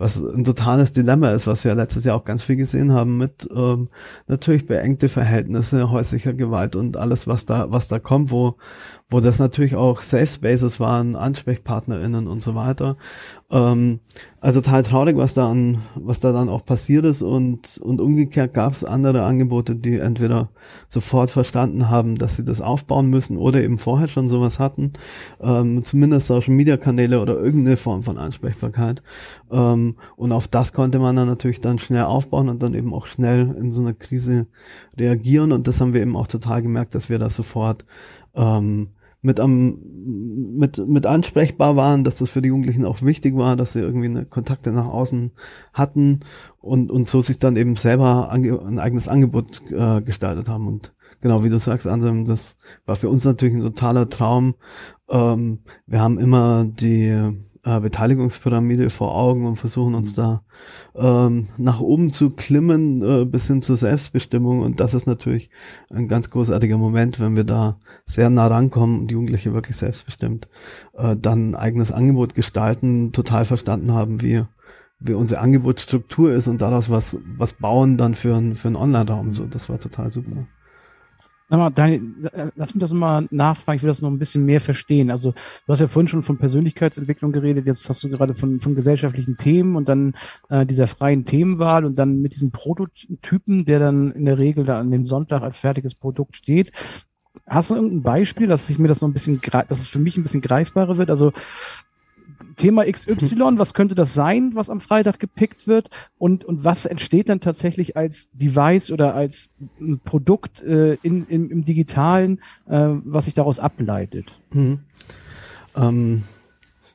[0.00, 3.46] was ein totales Dilemma ist, was wir letztes Jahr auch ganz viel gesehen haben mit
[3.54, 3.88] ähm,
[4.28, 8.56] natürlich beengte Verhältnisse, häuslicher Gewalt und alles, was da, was da kommt, wo,
[9.10, 12.96] wo das natürlich auch Safe Spaces waren, AnsprechpartnerInnen und so weiter.
[13.50, 14.00] Ähm,
[14.40, 18.54] also total traurig, was da an, was da dann auch passiert ist und, und umgekehrt
[18.54, 20.48] gab es andere Angebote, die entweder
[20.88, 24.94] sofort verstanden haben, dass sie das aufbauen müssen oder eben vorher schon sowas hatten,
[25.42, 29.02] ähm, zumindest Social Media Kanäle oder irgendeine Form von Ansprechbarkeit.
[29.52, 33.06] Ähm, und auf das konnte man dann natürlich dann schnell aufbauen und dann eben auch
[33.06, 34.46] schnell in so einer Krise
[34.98, 35.52] reagieren.
[35.52, 37.84] Und das haben wir eben auch total gemerkt, dass wir da sofort
[38.34, 38.88] ähm,
[39.22, 39.78] mit am
[40.56, 44.06] mit mit ansprechbar waren, dass das für die Jugendlichen auch wichtig war, dass sie irgendwie
[44.06, 45.32] eine Kontakte nach außen
[45.72, 46.20] hatten
[46.58, 50.66] und und so sich dann eben selber ein eigenes Angebot äh, gestaltet haben.
[50.66, 54.54] Und genau wie du sagst, Anselm, das war für uns natürlich ein totaler Traum.
[55.10, 60.16] Ähm, wir haben immer die äh, Beteiligungspyramide vor Augen und versuchen uns mhm.
[60.16, 60.42] da
[60.94, 64.60] ähm, nach oben zu klimmen äh, bis hin zur Selbstbestimmung.
[64.60, 65.50] Und das ist natürlich
[65.90, 70.48] ein ganz großartiger Moment, wenn wir da sehr nah rankommen und die Jugendliche wirklich selbstbestimmt
[70.94, 74.44] äh, dann ein eigenes Angebot gestalten, total verstanden haben, wie
[75.02, 79.32] wie unsere Angebotsstruktur ist und daraus was was bauen dann für ein für einen Online-Raum.
[79.32, 80.46] So, das war total super.
[81.58, 84.60] Mal, Daniel, äh, lass mich das mal nachfragen, ich will das noch ein bisschen mehr
[84.60, 85.10] verstehen.
[85.10, 88.74] Also du hast ja vorhin schon von Persönlichkeitsentwicklung geredet, jetzt hast du gerade von, von
[88.74, 90.14] gesellschaftlichen Themen und dann
[90.48, 94.78] äh, dieser freien Themenwahl und dann mit diesem Prototypen, der dann in der Regel da
[94.78, 96.72] an dem Sonntag als fertiges Produkt steht.
[97.46, 100.16] Hast du irgendein Beispiel, dass ich mir das noch ein bisschen, dass es für mich
[100.16, 101.10] ein bisschen greifbarer wird?
[101.10, 101.32] Also
[102.60, 107.28] Thema XY, was könnte das sein, was am Freitag gepickt wird und, und was entsteht
[107.28, 109.48] dann tatsächlich als Device oder als
[110.04, 114.34] Produkt äh, in, in, im Digitalen, äh, was sich daraus ableitet?
[114.52, 114.80] Mhm.
[115.76, 116.22] Ähm,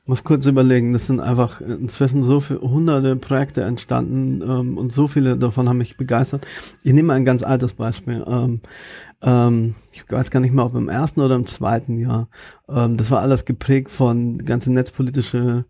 [0.05, 5.07] muss kurz überlegen, das sind einfach inzwischen so viele hunderte Projekte entstanden ähm, und so
[5.07, 6.45] viele davon haben mich begeistert.
[6.83, 8.23] Ich nehme ein ganz altes Beispiel.
[8.27, 8.61] Ähm,
[9.23, 12.27] ähm, ich weiß gar nicht mehr, ob im ersten oder im zweiten Jahr.
[12.69, 15.65] Ähm, das war alles geprägt von, ganze netzpolitische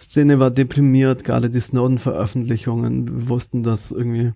[0.00, 3.08] Szene war deprimiert, gerade die Snowden-Veröffentlichungen.
[3.08, 4.32] Wir wussten, dass irgendwie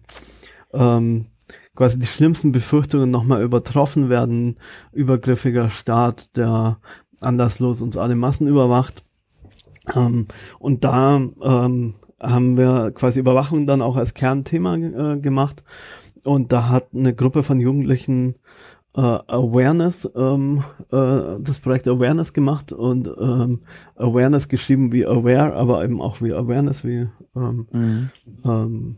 [0.73, 1.27] ähm,
[1.77, 4.57] quasi die schlimmsten Befürchtungen nochmal übertroffen werden.
[4.93, 6.79] Übergriffiger Staat, der
[7.21, 9.03] anderslos uns alle Massen überwacht.
[9.95, 10.27] Ähm,
[10.59, 15.63] und da ähm, haben wir quasi Überwachung dann auch als Kernthema äh, gemacht.
[16.25, 18.37] Und da hat eine Gruppe von Jugendlichen
[18.97, 23.61] äh, Awareness, ähm, äh, das Projekt Awareness gemacht und ähm,
[23.97, 28.11] Awareness geschrieben wie Aware, aber eben auch wie Awareness, wie ähm, mhm.
[28.45, 28.97] ähm,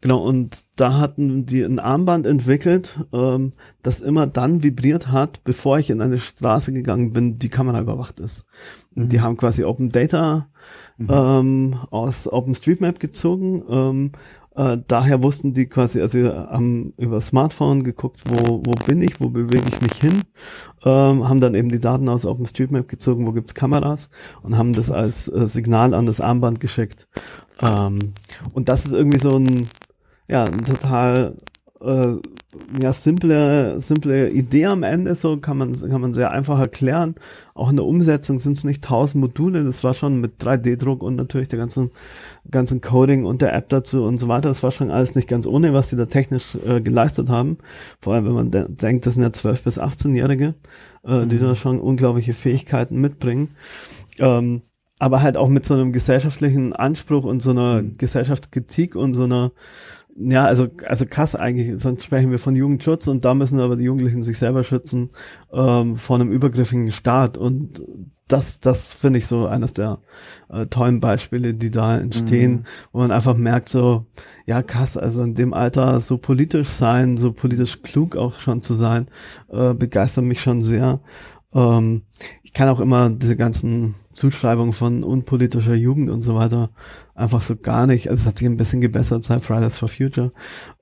[0.00, 5.78] genau, und da hatten die ein Armband entwickelt, ähm, das immer dann vibriert hat, bevor
[5.78, 8.44] ich in eine Straße gegangen bin, die Kamera überwacht ist.
[8.94, 9.08] Mhm.
[9.08, 10.48] Die haben quasi Open Data
[10.98, 11.08] mhm.
[11.10, 14.12] ähm, aus OpenStreetMap gezogen ähm,
[14.56, 19.20] äh, daher wussten die quasi, also wir haben über Smartphone geguckt, wo, wo bin ich,
[19.20, 20.22] wo bewege ich mich hin,
[20.84, 24.10] ähm, haben dann eben die Daten aus OpenStreetMap gezogen, wo gibt's Kameras
[24.42, 27.06] und haben das als äh, Signal an das Armband geschickt.
[27.62, 28.12] Ähm,
[28.52, 29.68] und das ist irgendwie so ein,
[30.28, 31.36] ja, ein total
[31.82, 32.16] äh,
[32.80, 37.14] ja, simple, simple Idee am Ende, so kann man, kann man sehr einfach erklären.
[37.54, 41.16] Auch in der Umsetzung sind es nicht tausend Module, das war schon mit 3D-Druck und
[41.16, 41.90] natürlich der ganzen,
[42.50, 44.48] ganzen Coding und der App dazu und so weiter.
[44.48, 47.58] Das war schon alles nicht ganz ohne, was sie da technisch äh, geleistet haben.
[48.00, 50.54] Vor allem, wenn man de denkt, das sind ja 12- bis 18-Jährige,
[51.04, 51.28] äh, mhm.
[51.28, 53.48] die da schon unglaubliche Fähigkeiten mitbringen.
[54.18, 54.62] Ähm,
[54.98, 57.96] aber halt auch mit so einem gesellschaftlichen Anspruch und so einer mhm.
[57.96, 59.50] Gesellschaftskritik und so einer
[60.16, 63.84] ja, also, also krass eigentlich, sonst sprechen wir von Jugendschutz und da müssen aber die
[63.84, 65.10] Jugendlichen sich selber schützen
[65.52, 67.82] ähm, vor einem übergriffigen Staat und
[68.28, 69.98] das, das finde ich so eines der
[70.48, 72.64] äh, tollen Beispiele, die da entstehen, mhm.
[72.92, 74.06] wo man einfach merkt so,
[74.46, 78.74] ja krass, also in dem Alter so politisch sein, so politisch klug auch schon zu
[78.74, 79.08] sein,
[79.50, 81.00] äh, begeistert mich schon sehr.
[81.52, 82.02] Ähm,
[82.42, 86.70] ich kann auch immer diese ganzen Zuschreibungen von unpolitischer Jugend und so weiter
[87.20, 88.08] einfach so gar nicht.
[88.08, 90.30] Also es hat sich ein bisschen gebessert seit Fridays for Future.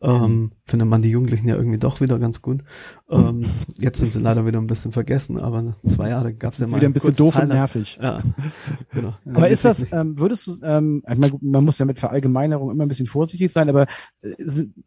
[0.00, 2.62] Ähm, findet man die Jugendlichen ja irgendwie doch wieder ganz gut.
[3.10, 3.44] Ähm,
[3.78, 6.76] jetzt sind sie leider wieder ein bisschen vergessen, aber zwei Jahre gab es ja mal.
[6.76, 7.50] Wieder ein bisschen doof Highlight.
[7.50, 7.98] und nervig.
[8.00, 8.18] Ja,
[8.92, 9.14] genau.
[9.34, 12.84] Aber ist das, ähm, würdest du, ähm, ich meine, man muss ja mit Verallgemeinerung immer
[12.84, 13.86] ein bisschen vorsichtig sein, aber
[14.22, 14.34] äh,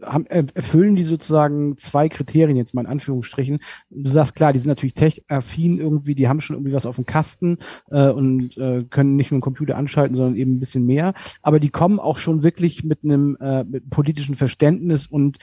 [0.04, 3.60] haben, äh, erfüllen die sozusagen zwei Kriterien jetzt mal in Anführungsstrichen.
[3.90, 7.06] Du sagst klar, die sind natürlich tech-affin irgendwie, die haben schon irgendwie was auf dem
[7.06, 7.58] Kasten
[7.90, 11.60] äh, und äh, können nicht nur einen Computer anschalten, sondern eben ein bisschen mehr aber
[11.60, 15.38] die kommen auch schon wirklich mit einem, äh, mit politischen Verständnis und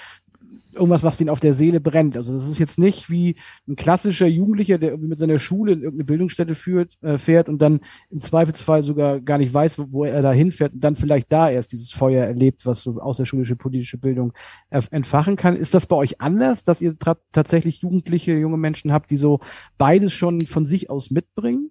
[0.79, 2.17] irgendwas, was den auf der Seele brennt.
[2.17, 5.83] Also das ist jetzt nicht wie ein klassischer Jugendlicher, der irgendwie mit seiner Schule in
[5.83, 7.81] irgendeine Bildungsstätte führt, äh, fährt und dann
[8.11, 11.51] im Zweifelsfall sogar gar nicht weiß, wo, wo er da hinfährt und dann vielleicht da
[11.51, 14.33] erst dieses Feuer erlebt, was so außerschulische politische Bildung
[14.71, 15.57] entfachen kann.
[15.57, 16.97] Ist das bei euch anders, dass ihr
[17.33, 19.41] tatsächlich Jugendliche, junge Menschen habt, die so
[19.77, 21.71] beides schon von sich aus mitbringen?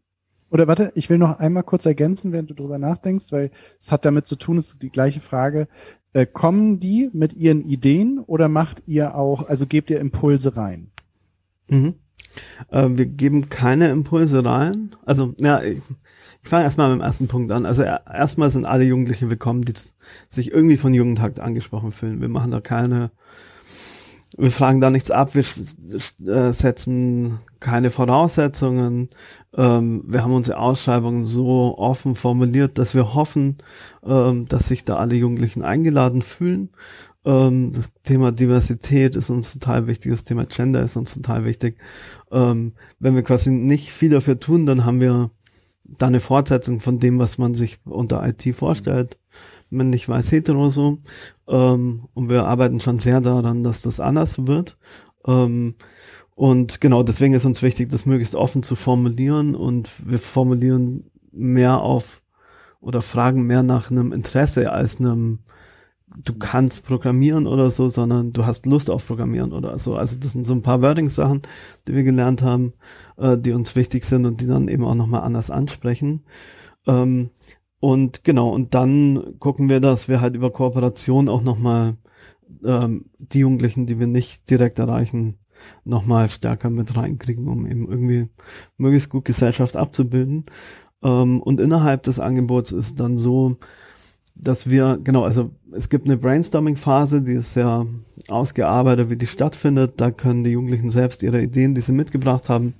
[0.49, 4.05] Oder warte, ich will noch einmal kurz ergänzen, während du drüber nachdenkst, weil es hat
[4.05, 5.67] damit zu tun, ist die gleiche Frage.
[6.13, 10.91] Äh, kommen die mit ihren Ideen oder macht ihr auch, also gebt ihr Impulse rein?
[11.67, 11.95] Mhm.
[12.69, 14.95] Äh, wir geben keine Impulse rein.
[15.05, 15.81] Also, ja, ich,
[16.43, 17.65] ich fange erstmal mit dem ersten Punkt an.
[17.65, 19.73] Also erstmal sind alle Jugendliche willkommen, die
[20.29, 22.21] sich irgendwie von Jugendtag angesprochen fühlen.
[22.21, 23.11] Wir machen da keine
[24.35, 25.45] wir fragen da nichts ab, wir
[26.27, 29.09] äh, setzen keine Voraussetzungen.
[29.55, 33.57] Ähm, wir haben unsere Ausschreibungen so offen formuliert, dass wir hoffen,
[34.03, 36.69] ähm, dass sich da alle Jugendlichen eingeladen fühlen.
[37.25, 41.77] Ähm, das Thema Diversität ist uns total wichtig, das Thema Gender ist uns total wichtig.
[42.31, 45.31] Ähm, wenn wir quasi nicht viel dafür tun, dann haben wir
[45.85, 49.17] da eine Fortsetzung von dem, was man sich unter IT vorstellt
[49.69, 50.99] männlich weiß hetero so.
[51.47, 54.77] Ähm, und wir arbeiten schon sehr daran, dass das anders wird.
[55.25, 55.75] Ähm,
[56.35, 61.79] und genau deswegen ist uns wichtig, das möglichst offen zu formulieren und wir formulieren mehr
[61.81, 62.21] auf
[62.79, 65.39] oder fragen mehr nach einem Interesse als einem
[66.23, 69.95] du kannst programmieren oder so, sondern du hast Lust auf Programmieren oder so.
[69.95, 71.41] Also das sind so ein paar Wording-Sachen,
[71.87, 72.73] die wir gelernt haben,
[73.17, 76.23] äh, die uns wichtig sind und die dann eben auch nochmal anders ansprechen.
[76.85, 77.29] Ähm,
[77.79, 81.97] und genau, und dann gucken wir, dass wir halt über Kooperation auch nochmal
[82.63, 85.37] ähm, die Jugendlichen, die wir nicht direkt erreichen,
[85.83, 88.29] nochmal stärker mit reinkriegen, um eben irgendwie
[88.77, 90.45] möglichst gut Gesellschaft abzubilden.
[91.03, 93.57] Ähm, und innerhalb des Angebots ist dann so,
[94.35, 97.87] dass wir, genau, also es gibt eine Brainstorming-Phase, die ist sehr
[98.27, 99.93] ausgearbeitet, wie die stattfindet.
[99.97, 102.75] Da können die Jugendlichen selbst ihre Ideen, die sie mitgebracht haben,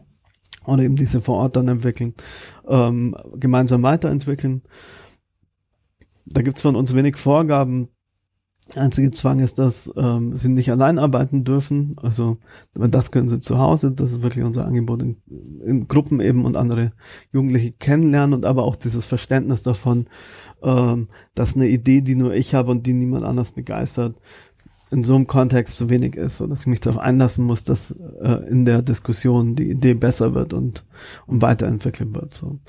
[0.65, 2.13] oder eben diese vor Ort dann entwickeln,
[2.67, 4.61] ähm, gemeinsam weiterentwickeln.
[6.25, 7.89] Da gibt's von uns wenig Vorgaben.
[8.75, 11.95] Einzige Zwang ist, dass ähm, sie nicht allein arbeiten dürfen.
[12.01, 12.37] Also
[12.73, 13.93] das können sie zu Hause.
[13.93, 15.17] Das ist wirklich unser Angebot in,
[15.63, 16.91] in Gruppen eben und andere
[17.31, 20.07] Jugendliche kennenlernen und aber auch dieses Verständnis davon,
[20.61, 24.17] ähm, dass eine Idee, die nur ich habe und die niemand anders begeistert,
[24.91, 27.91] in so einem Kontext zu wenig ist, so dass ich mich darauf einlassen muss, dass
[27.91, 30.85] äh, in der Diskussion die Idee besser wird und,
[31.25, 32.33] und weiterentwickelt wird.
[32.33, 32.59] So.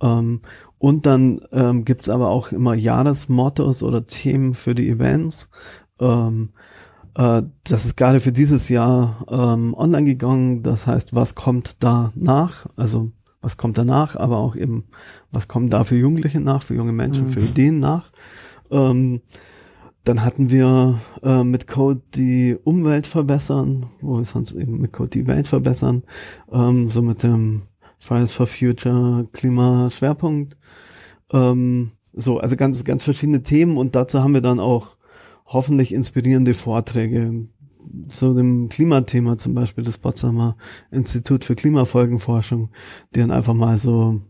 [0.00, 0.40] Ähm,
[0.78, 5.48] und dann ähm, gibt aber auch immer Jahresmottos oder Themen für die Events.
[6.00, 6.50] Ähm,
[7.16, 10.62] äh, das ist gerade für dieses Jahr ähm, online gegangen.
[10.62, 12.66] Das heißt, was kommt da nach?
[12.76, 14.84] Also was kommt danach, aber auch eben,
[15.30, 17.28] was kommt da für Jugendliche nach, für junge Menschen, mhm.
[17.28, 18.10] für Ideen nach.
[18.70, 19.20] Ähm,
[20.06, 25.10] dann hatten wir äh, mit Code die Umwelt verbessern, wo wir sonst eben mit Code
[25.10, 26.04] die Welt verbessern,
[26.52, 27.62] ähm, so mit dem
[27.98, 30.56] Fridays for Future Klimaschwerpunkt.
[31.32, 34.96] Ähm, so, also ganz, ganz verschiedene Themen und dazu haben wir dann auch
[35.44, 37.48] hoffentlich inspirierende Vorträge
[38.06, 40.56] zu dem Klimathema zum Beispiel das Potsdamer
[40.92, 42.70] Institut für Klimafolgenforschung,
[43.12, 44.20] die dann einfach mal so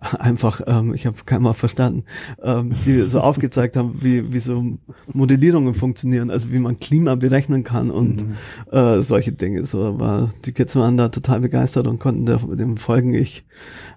[0.18, 2.04] einfach, ähm, ich habe kein Mal verstanden,
[2.42, 4.78] ähm, die so aufgezeigt haben, wie, wie so
[5.12, 8.36] Modellierungen funktionieren, also wie man Klima berechnen kann und mhm.
[8.72, 9.66] äh, solche Dinge.
[9.66, 13.14] So war die Kids waren da total begeistert und konnten der, dem folgen.
[13.14, 13.44] Ich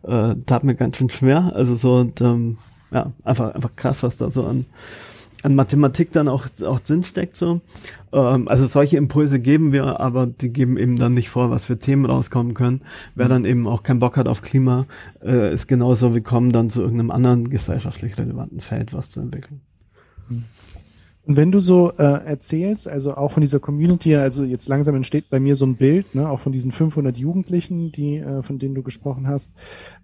[0.03, 1.51] äh, tat mir ganz schön schwer.
[1.55, 2.57] Also so und ähm,
[2.91, 4.65] ja, einfach, einfach krass, was da so an
[5.43, 7.61] an Mathematik dann auch, auch Sinn steckt so.
[8.13, 11.77] Ähm, also solche Impulse geben wir, aber die geben eben dann nicht vor, was für
[11.77, 12.81] Themen rauskommen können.
[13.15, 14.85] Wer dann eben auch keinen Bock hat auf Klima,
[15.23, 19.61] äh, ist genauso willkommen, dann zu irgendeinem anderen gesellschaftlich relevanten Feld was zu entwickeln.
[21.23, 25.29] Und wenn du so äh, erzählst, also auch von dieser Community, also jetzt langsam entsteht
[25.29, 28.73] bei mir so ein Bild, ne, auch von diesen 500 Jugendlichen, die äh, von denen
[28.73, 29.51] du gesprochen hast.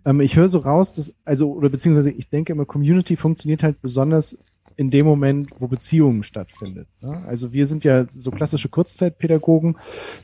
[0.05, 3.81] Ähm, ich höre so raus, dass also oder beziehungsweise ich denke immer, Community funktioniert halt
[3.81, 4.37] besonders
[4.77, 6.87] in dem Moment, wo Beziehungen stattfindet.
[7.01, 7.23] Ne?
[7.25, 9.75] Also wir sind ja so klassische Kurzzeitpädagogen.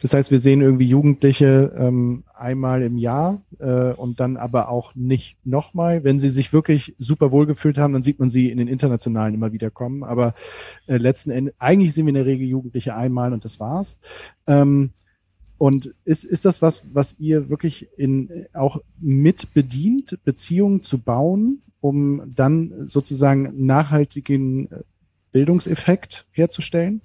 [0.04, 4.94] Das heißt, wir sehen irgendwie Jugendliche ähm, einmal im Jahr äh, und dann aber auch
[4.94, 6.04] nicht nochmal.
[6.04, 9.34] Wenn sie sich wirklich super wohl gefühlt haben, dann sieht man sie in den internationalen
[9.34, 10.04] immer wieder kommen.
[10.04, 10.36] Aber
[10.86, 13.98] äh, letzten Endes, eigentlich sind wir in der Regel Jugendliche einmal und das war's.
[14.46, 14.92] Ähm,
[15.58, 21.62] und ist, ist das was, was ihr wirklich in, auch mit bedient, Beziehungen zu bauen,
[21.84, 24.84] um dann sozusagen nachhaltigen äh,
[25.34, 27.02] Bildungseffekt herzustellen?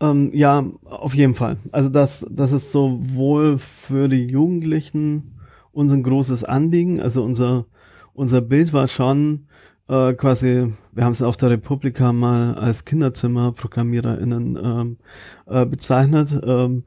[0.00, 1.58] Ähm, ja, auf jeden Fall.
[1.70, 5.38] Also das, das ist sowohl für die Jugendlichen
[5.72, 7.02] uns ein großes Anliegen.
[7.02, 7.66] Also unser,
[8.14, 9.46] unser Bild war schon,
[9.90, 14.96] äh, quasi, wir haben es auf der Republika mal als KinderzimmerprogrammiererInnen ähm,
[15.44, 16.30] äh, bezeichnet.
[16.44, 16.84] Ähm,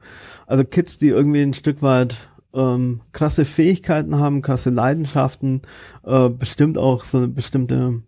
[0.48, 5.62] also Kids, die irgendwie ein Stück weit ähm, krasse Fähigkeiten haben, krasse Leidenschaften,
[6.04, 8.02] äh, bestimmt auch so eine bestimmte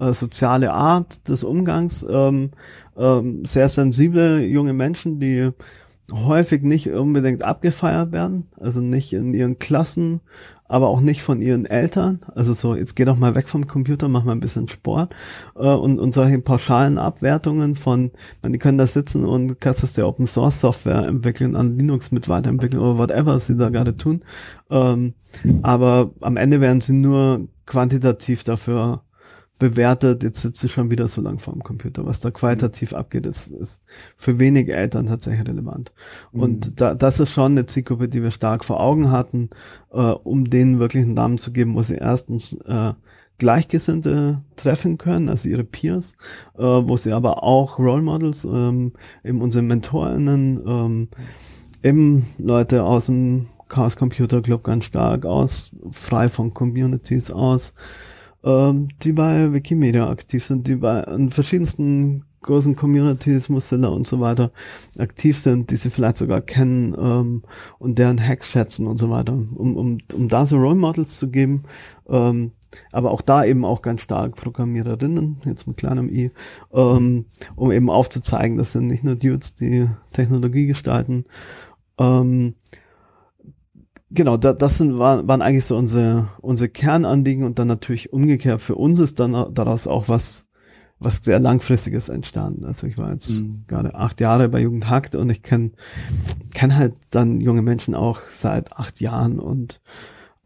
[0.00, 2.50] äh, soziale Art des Umgangs, ähm,
[2.96, 5.50] ähm, sehr sensible junge Menschen, die
[6.12, 10.20] häufig nicht unbedingt abgefeiert werden, also nicht in ihren Klassen,
[10.68, 12.20] aber auch nicht von ihren Eltern.
[12.34, 15.14] Also so, jetzt geh doch mal weg vom Computer, mach mal ein bisschen Sport
[15.56, 18.10] äh, und, und solche pauschalen Abwertungen von,
[18.42, 22.28] man, die können da sitzen und kannst der Open Source Software entwickeln, an Linux mit
[22.28, 24.22] weiterentwickeln oder whatever sie da gerade tun.
[24.70, 25.14] Ähm,
[25.62, 29.02] aber am Ende werden sie nur quantitativ dafür
[29.58, 32.06] bewertet, jetzt sitze ich schon wieder so lang vor dem Computer.
[32.06, 32.98] Was da qualitativ mhm.
[32.98, 33.80] abgeht, ist, ist
[34.16, 35.92] für wenige Eltern tatsächlich relevant.
[36.32, 36.40] Mhm.
[36.40, 39.50] Und da, das ist schon eine Zielgruppe, die wir stark vor Augen hatten,
[39.92, 42.92] äh, um denen wirklich einen Namen zu geben, wo sie erstens äh,
[43.38, 46.12] Gleichgesinnte treffen können, also ihre Peers,
[46.56, 48.92] äh, wo sie aber auch Role Models, ähm,
[49.22, 51.08] eben unsere MentorInnen, ähm,
[51.82, 57.74] eben Leute aus dem Chaos Computer Club ganz stark aus, frei von Communities aus,
[58.48, 64.20] ähm, die bei Wikimedia aktiv sind, die bei an verschiedensten großen Communities, Mozilla und so
[64.20, 64.52] weiter
[64.96, 67.42] aktiv sind, die sie vielleicht sogar kennen ähm,
[67.78, 71.30] und deren Hacks schätzen und so weiter, um, um, um da so Role Models zu
[71.30, 71.64] geben,
[72.08, 72.52] ähm,
[72.92, 76.30] aber auch da eben auch ganz stark Programmiererinnen, jetzt mit kleinem i,
[76.72, 81.24] ähm, um eben aufzuzeigen, das sind nicht nur Dudes, die Technologie gestalten,
[81.98, 82.54] ähm,
[84.10, 88.60] genau, da, das sind, waren, waren eigentlich so unsere, unsere Kernanliegen und dann natürlich umgekehrt
[88.60, 90.46] für uns ist dann daraus auch was,
[90.98, 92.64] was sehr langfristiges entstanden.
[92.64, 93.64] Also ich war jetzt mhm.
[93.66, 95.72] gerade acht Jahre bei Jugendhakt und ich kenne
[96.54, 99.80] kenn halt dann junge Menschen auch seit acht Jahren und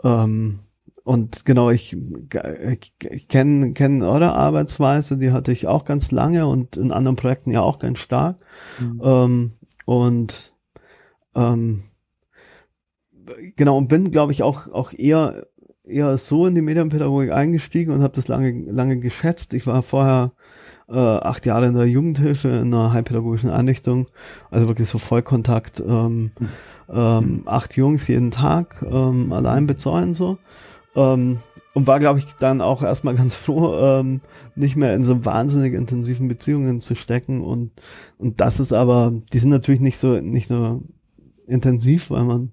[0.02, 0.58] ähm,
[1.04, 6.46] und genau, ich, ich, ich kenne kenn eure Arbeitsweise, die hatte ich auch ganz lange
[6.46, 8.36] und in anderen Projekten ja auch ganz stark.
[8.78, 9.00] Mhm.
[9.02, 9.52] Ähm,
[9.84, 10.52] und
[11.34, 11.82] ähm,
[13.56, 15.46] genau, und bin, glaube ich, auch, auch eher,
[15.84, 19.54] eher so in die Medienpädagogik eingestiegen und habe das lange, lange geschätzt.
[19.54, 20.32] Ich war vorher
[20.88, 24.08] äh, acht Jahre in der Jugendhilfe in einer heilpädagogischen Einrichtung,
[24.50, 26.48] also wirklich so Vollkontakt, ähm, mhm.
[26.90, 30.38] ähm, acht Jungs jeden Tag ähm, allein bezahlen so.
[30.94, 31.38] Ähm,
[31.74, 34.20] und war, glaube ich, dann auch erstmal ganz froh, ähm,
[34.54, 37.40] nicht mehr in so wahnsinnig intensiven Beziehungen zu stecken.
[37.40, 37.72] Und,
[38.18, 40.82] und das ist aber, die sind natürlich nicht so, nicht so
[41.46, 42.52] intensiv, weil man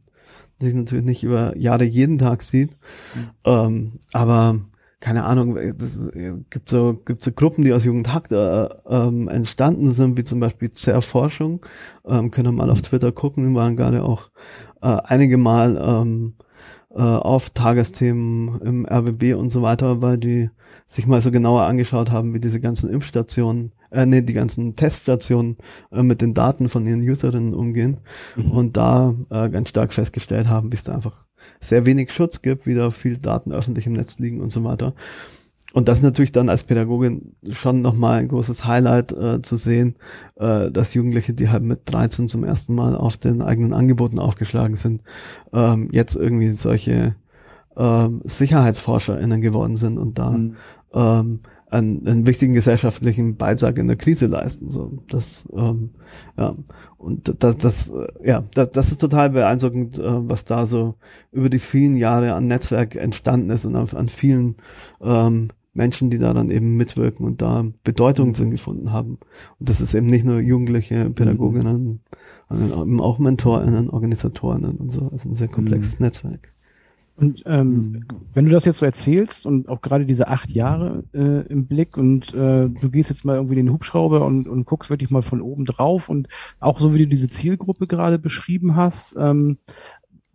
[0.59, 2.71] sich natürlich nicht über Jahre jeden Tag sieht.
[3.15, 3.29] Mhm.
[3.45, 4.59] Ähm, aber
[4.99, 6.11] keine Ahnung, es
[6.49, 10.71] gibt so, gibt so Gruppen, die aus Jugendhakt äh, ähm, entstanden sind, wie zum Beispiel
[10.71, 11.65] Zerforschung.
[12.05, 14.29] Ähm, können wir mal auf Twitter gucken, waren gerade auch
[14.81, 16.33] äh, einige Mal ähm,
[16.91, 20.49] äh, auf Tagesthemen im RBB und so weiter, weil die
[20.85, 25.57] sich mal so genauer angeschaut haben, wie diese ganzen Impfstationen äh, nee, die ganzen Teststationen
[25.91, 27.97] äh, mit den Daten von ihren Userinnen umgehen
[28.35, 28.51] mhm.
[28.51, 31.25] und da äh, ganz stark festgestellt haben, wie es da einfach
[31.59, 34.93] sehr wenig Schutz gibt, wie da viel Daten öffentlich im Netz liegen und so weiter.
[35.71, 39.95] Und das ist natürlich dann als Pädagogin schon nochmal ein großes Highlight äh, zu sehen,
[40.35, 44.77] äh, dass Jugendliche, die halt mit 13 zum ersten Mal auf den eigenen Angeboten aufgeschlagen
[44.77, 45.03] sind,
[45.53, 47.15] ähm, jetzt irgendwie solche
[47.77, 50.55] ähm, SicherheitsforscherInnen geworden sind und da mhm.
[50.93, 54.71] ähm, einen, einen wichtigen gesellschaftlichen Beitrag in der Krise leisten.
[54.71, 55.91] So, das, ähm,
[56.37, 56.55] ja,
[56.97, 60.95] und das, das, ja, das, das ist total beeindruckend, äh, was da so
[61.31, 64.55] über die vielen Jahre an Netzwerk entstanden ist und an, an vielen
[65.01, 69.19] ähm, Menschen, die da dann eben mitwirken und da Bedeutung drin gefunden haben.
[69.59, 72.01] Und das ist eben nicht nur Jugendliche, Pädagoginnen,
[72.49, 75.01] sondern auch MentorInnen, Organisatorinnen und so.
[75.01, 76.05] Das ist ein sehr komplexes mhm.
[76.05, 76.53] Netzwerk.
[77.19, 77.99] Und ähm, mhm.
[78.33, 81.97] wenn du das jetzt so erzählst und auch gerade diese acht Jahre äh, im Blick
[81.97, 85.41] und äh, du gehst jetzt mal irgendwie den Hubschrauber und, und guckst wirklich mal von
[85.41, 86.29] oben drauf und
[86.61, 89.57] auch so wie du diese Zielgruppe gerade beschrieben hast, ähm,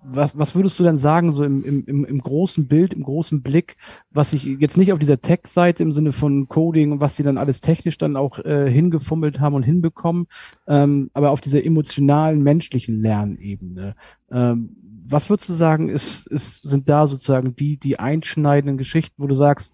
[0.04, 3.76] was, was würdest du denn sagen, so im, im, im großen Bild, im großen Blick,
[4.10, 7.38] was sich jetzt nicht auf dieser Tech-Seite im Sinne von Coding und was die dann
[7.38, 10.26] alles technisch dann auch äh, hingefummelt haben und hinbekommen,
[10.68, 13.96] ähm, aber auf dieser emotionalen, menschlichen Lernebene.
[14.30, 19.26] Ähm, was würdest du sagen, ist, ist, sind da sozusagen die, die einschneidenden Geschichten, wo
[19.26, 19.72] du sagst,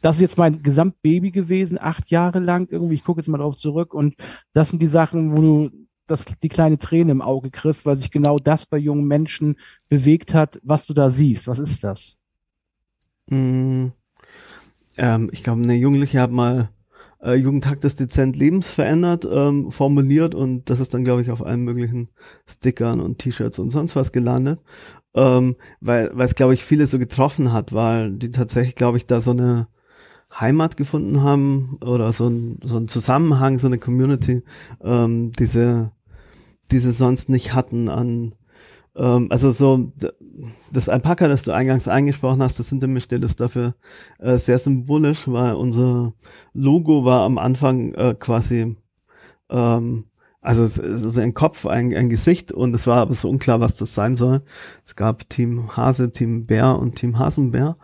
[0.00, 3.56] das ist jetzt mein Gesamtbaby gewesen, acht Jahre lang irgendwie, ich gucke jetzt mal drauf
[3.56, 4.14] zurück und
[4.52, 5.70] das sind die Sachen, wo du
[6.06, 9.56] das, die kleine Träne im Auge kriegst, weil sich genau das bei jungen Menschen
[9.88, 11.46] bewegt hat, was du da siehst.
[11.46, 12.16] Was ist das?
[13.28, 13.88] Mm,
[14.96, 16.68] ähm, ich glaube, eine Jugendliche hat mal
[17.22, 21.44] äh, Jugendtag des dezent Lebens verändert, ähm, formuliert und das ist dann, glaube ich, auf
[21.44, 22.08] allen möglichen
[22.46, 24.62] Stickern und T-Shirts und sonst was gelandet.
[25.14, 29.06] Ähm, weil weil es, glaube ich, viele so getroffen hat, weil die tatsächlich, glaube ich,
[29.06, 29.68] da so eine
[30.38, 34.42] Heimat gefunden haben oder so ein, so ein Zusammenhang, so eine Community,
[34.82, 35.92] ähm, diese,
[36.70, 38.34] diese sonst nicht hatten an,
[38.96, 39.92] ähm, also so
[40.70, 43.74] das Alpaka, das du eingangs eingesprochen hast, das hinter mir steht, ist dafür
[44.18, 46.14] äh, sehr symbolisch, weil unser
[46.52, 48.76] Logo war am Anfang äh, quasi
[49.50, 50.04] ähm,
[50.42, 53.76] also es ist ein Kopf, ein, ein Gesicht und es war aber so unklar, was
[53.76, 54.42] das sein soll.
[54.84, 57.76] Es gab Team Hase, Team Bär und Team Hasenbär.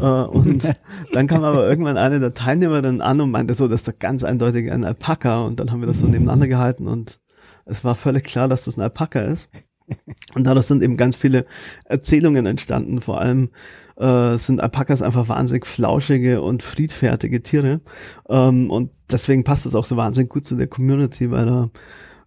[0.00, 0.66] äh, und
[1.12, 4.24] dann kam aber irgendwann eine der Teilnehmerinnen an und meinte so, das ist doch ganz
[4.24, 5.42] eindeutig ein Alpaka.
[5.42, 7.20] Und dann haben wir das so nebeneinander gehalten und
[7.66, 9.50] es war völlig klar, dass das ein Alpaka ist.
[10.34, 11.44] Und dadurch sind eben ganz viele
[11.84, 13.00] Erzählungen entstanden.
[13.00, 13.50] Vor allem
[13.96, 17.80] äh, sind Alpakas einfach wahnsinnig flauschige und friedfertige Tiere.
[18.28, 21.70] Ähm, und deswegen passt es auch so wahnsinnig gut zu der Community, weil da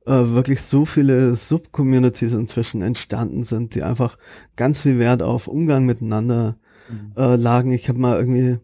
[0.06, 4.18] äh, wirklich so viele Subcommunities inzwischen entstanden sind, die einfach
[4.56, 6.58] ganz viel Wert auf Umgang miteinander
[6.90, 7.14] mhm.
[7.18, 7.72] äh, lagen.
[7.72, 8.60] Ich habe mal irgendwie,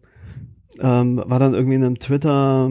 [0.80, 2.70] ähm, war dann irgendwie in einem Twitter,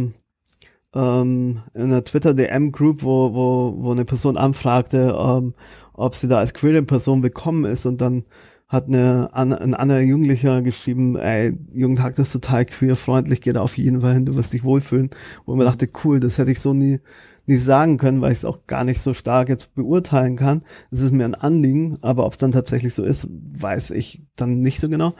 [0.94, 5.54] ähm, in einer Twitter-DM-Group, wo, wo, wo eine Person anfragte, ähm,
[5.98, 8.24] ob sie da als queere Person willkommen ist und dann
[8.68, 13.62] hat eine, ein anderer Jugendlicher geschrieben, ey, Jugendhack, das ist total queer, freundlich, geh da
[13.62, 15.10] auf jeden Fall hin, du wirst dich wohlfühlen.
[15.44, 17.00] Wo ich mir dachte, cool, das hätte ich so nie,
[17.46, 20.62] nie sagen können, weil ich es auch gar nicht so stark jetzt beurteilen kann.
[20.90, 24.60] Es ist mir ein Anliegen, aber ob es dann tatsächlich so ist, weiß ich dann
[24.60, 25.14] nicht so genau.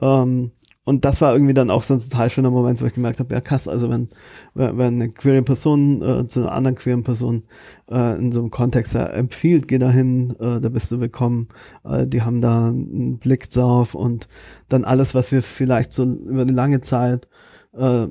[0.00, 0.52] Ähm,
[0.84, 3.34] und das war irgendwie dann auch so ein total schöner Moment, wo ich gemerkt habe,
[3.34, 4.08] ja krass, also wenn,
[4.54, 7.42] wenn eine queere Person äh, zu einer anderen queeren Person
[7.90, 11.48] äh, in so einem Kontext äh, empfiehlt, geh dahin, äh, da bist du willkommen,
[11.84, 14.26] äh, die haben da einen Blick drauf und
[14.68, 17.28] dann alles, was wir vielleicht so über eine lange Zeit
[17.74, 18.06] äh,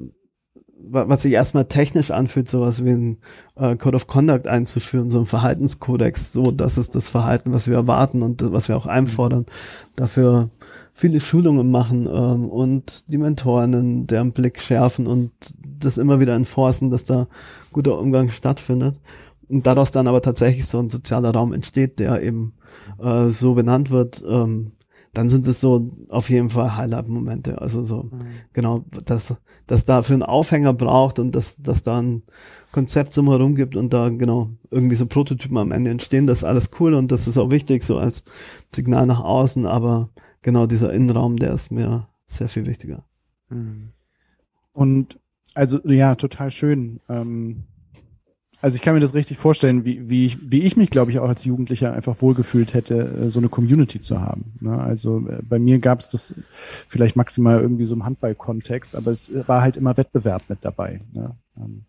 [0.82, 3.18] was sich erstmal technisch anfühlt, sowas wie ein
[3.56, 7.76] äh, Code of Conduct einzuführen, so ein Verhaltenskodex, so das ist das Verhalten, was wir
[7.76, 9.46] erwarten und das, was wir auch einfordern.
[9.96, 10.50] Dafür
[11.00, 15.32] viele Schulungen machen ähm, und die Mentorinnen deren Blick schärfen und
[15.64, 17.28] das immer wieder enforcen, dass da
[17.72, 19.00] guter Umgang stattfindet.
[19.48, 22.54] Und daraus dann aber tatsächlich so ein sozialer Raum entsteht, der eben
[23.02, 24.74] äh, so benannt wird, ähm,
[25.14, 27.62] dann sind es so auf jeden Fall Highlight-Momente.
[27.62, 28.20] Also so, mhm.
[28.52, 29.34] genau, dass,
[29.68, 32.24] dass dafür einen Aufhänger braucht und dass, dass da ein
[32.74, 36.44] Konzept so herum gibt und da genau irgendwie so Prototypen am Ende entstehen, das ist
[36.44, 38.22] alles cool und das ist auch wichtig, so als
[38.70, 40.10] Signal nach außen, aber
[40.42, 43.04] genau dieser Innenraum, der ist mir sehr viel wichtiger.
[43.50, 43.90] Mhm.
[44.74, 45.20] Und
[45.56, 47.00] also ja, total schön.
[47.10, 47.64] Ähm,
[48.62, 51.20] also ich kann mir das richtig vorstellen, wie, wie, ich, wie ich mich, glaube ich,
[51.20, 54.54] auch als Jugendlicher einfach wohlgefühlt hätte, äh, so eine Community zu haben.
[54.60, 54.78] Ne?
[54.78, 56.34] Also äh, bei mir gab es das
[56.88, 61.00] vielleicht maximal irgendwie so im Handball-Kontext, aber es war halt immer Wettbewerb mit dabei.
[61.14, 61.36] Ne?
[61.58, 61.86] Ähm,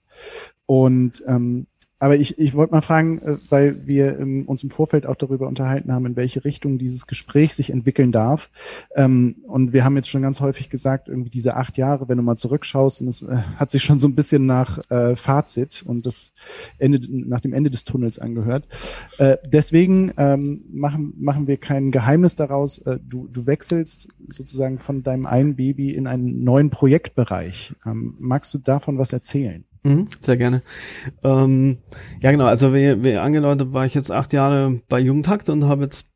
[0.66, 1.66] und ähm,
[2.00, 5.46] aber ich, ich wollte mal fragen, äh, weil wir ähm, uns im Vorfeld auch darüber
[5.46, 8.50] unterhalten haben, in welche Richtung dieses Gespräch sich entwickeln darf.
[8.96, 12.22] Ähm, und wir haben jetzt schon ganz häufig gesagt, irgendwie diese acht Jahre, wenn du
[12.22, 16.06] mal zurückschaust, und es äh, hat sich schon so ein bisschen nach äh, Fazit und
[16.06, 16.32] das
[16.78, 18.66] Ende, nach dem Ende des Tunnels angehört.
[19.44, 22.82] Deswegen ähm, machen, machen wir kein Geheimnis daraus.
[23.06, 27.74] Du, du wechselst sozusagen von deinem einen Baby in einen neuen Projektbereich.
[27.84, 29.64] Magst du davon was erzählen?
[29.82, 30.62] Mhm, sehr gerne.
[31.24, 31.78] Ähm,
[32.20, 32.44] ja, genau.
[32.44, 36.06] Also wie, wie angedeutet, war ich jetzt acht Jahre bei Jugendhakt und habe jetzt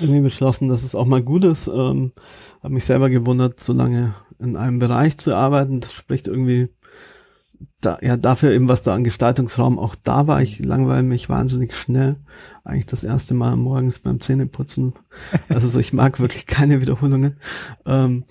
[0.00, 1.66] irgendwie beschlossen, dass es auch mal gut ist.
[1.66, 2.12] Ähm,
[2.62, 5.80] habe mich selber gewundert, so lange in einem Bereich zu arbeiten.
[5.80, 6.70] Das spricht irgendwie
[7.80, 10.42] da, ja dafür eben, was da an Gestaltungsraum auch da war.
[10.42, 12.16] Ich langweile mich wahnsinnig schnell.
[12.64, 14.94] Eigentlich das erste Mal morgens beim Zähneputzen.
[15.50, 17.36] Also so, ich mag wirklich keine Wiederholungen.
[17.86, 18.24] Ähm,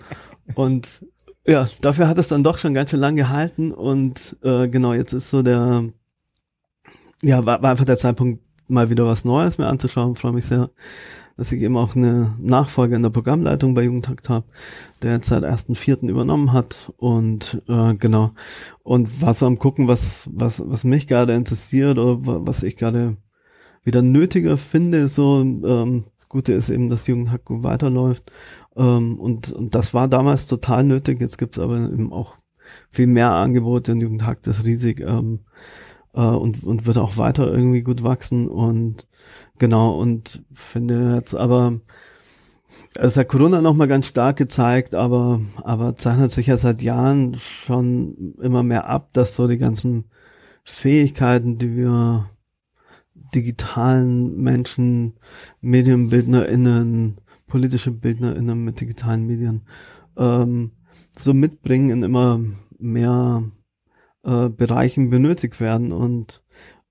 [0.54, 1.04] und
[1.46, 5.12] ja, dafür hat es dann doch schon ganz schön lang gehalten und äh, genau, jetzt
[5.12, 5.84] ist so der,
[7.22, 10.16] ja, war, war einfach der Zeitpunkt, mal wieder was Neues mir anzuschauen.
[10.16, 10.70] Freue mich sehr,
[11.36, 14.46] dass ich eben auch eine Nachfolge in der Programmleitung bei Jugendtakt habe,
[15.02, 16.08] der jetzt seit 1.4.
[16.08, 18.32] übernommen hat und äh, genau,
[18.82, 23.16] und war so am gucken, was, was, was mich gerade interessiert oder was ich gerade
[23.82, 28.32] wieder nötiger finde, so ähm, das Gute ist eben, dass Jugendhack weiterläuft
[28.76, 31.20] ähm, und, und das war damals total nötig.
[31.20, 32.36] Jetzt gibt's aber eben auch
[32.90, 35.40] viel mehr Angebote und Jugendhack ist riesig ähm,
[36.14, 38.48] äh, und, und wird auch weiter irgendwie gut wachsen.
[38.48, 39.06] Und
[39.58, 41.80] genau, und finde jetzt aber,
[42.94, 48.34] es hat Corona nochmal ganz stark gezeigt, aber, aber zeichnet sich ja seit Jahren schon
[48.40, 50.04] immer mehr ab, dass so die ganzen
[50.64, 52.26] Fähigkeiten, die wir
[53.34, 55.14] digitalen Menschen,
[55.60, 57.18] MedienbildnerInnen,
[57.54, 59.62] politische BildnerInnen mit digitalen Medien
[60.16, 60.72] ähm,
[61.16, 62.40] so mitbringen in immer
[62.80, 63.44] mehr
[64.24, 66.42] äh, Bereichen benötigt werden und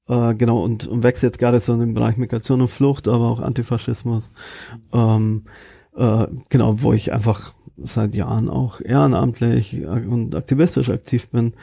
[0.07, 3.27] äh, genau und, und wächst jetzt gerade so in den Bereich Migration und Flucht, aber
[3.27, 4.31] auch Antifaschismus.
[4.93, 5.43] Ähm,
[5.97, 11.55] äh, genau, wo ich einfach seit Jahren auch ehrenamtlich und aktivistisch aktiv bin,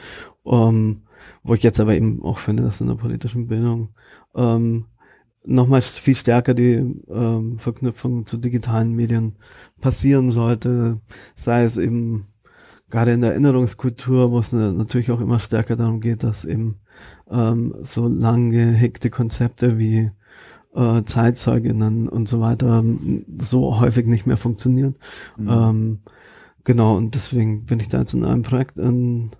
[0.45, 1.01] ähm,
[1.41, 3.95] wo ich jetzt aber eben auch finde, dass in der politischen Bildung
[4.35, 4.85] ähm,
[5.43, 9.35] nochmal viel stärker die ähm, Verknüpfung zu digitalen Medien
[9.79, 10.99] passieren sollte,
[11.35, 12.27] sei es eben
[12.89, 16.75] gerade in der Erinnerungskultur, wo es natürlich auch immer stärker darum geht, dass eben
[17.29, 20.11] ähm, so lang gehegte Konzepte wie
[20.75, 22.83] äh, Zeitzeuginnen und so weiter
[23.37, 24.95] so häufig nicht mehr funktionieren.
[25.37, 25.49] Mhm.
[25.49, 25.99] Ähm,
[26.63, 29.31] genau, und deswegen bin ich da jetzt in einem Projekt in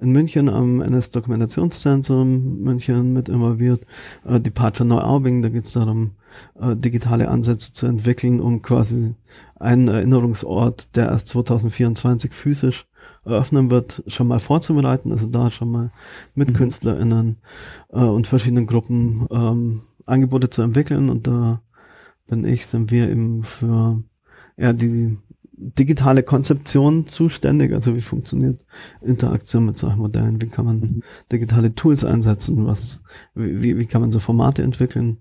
[0.00, 3.86] in München am NS-Dokumentationszentrum München mit involviert.
[4.24, 6.12] Äh, die Pater Neuaubing, da geht es darum,
[6.60, 9.14] äh, digitale Ansätze zu entwickeln, um quasi
[9.56, 12.86] einen Erinnerungsort, der erst 2024 physisch
[13.24, 15.12] eröffnen wird, schon mal vorzubereiten.
[15.12, 15.92] Also da schon mal
[16.34, 16.54] mit mhm.
[16.54, 17.36] KünstlerInnen
[17.90, 21.10] äh, und verschiedenen Gruppen ähm, Angebote zu entwickeln.
[21.10, 21.60] Und da
[22.26, 24.02] bin ich, sind wir eben für
[24.56, 25.18] ja, die
[25.60, 28.64] digitale Konzeption zuständig, also wie funktioniert
[29.02, 31.02] Interaktion mit solchen Modellen, wie kann man mhm.
[31.30, 33.02] digitale Tools einsetzen, was,
[33.34, 35.18] wie, wie kann man so Formate entwickeln.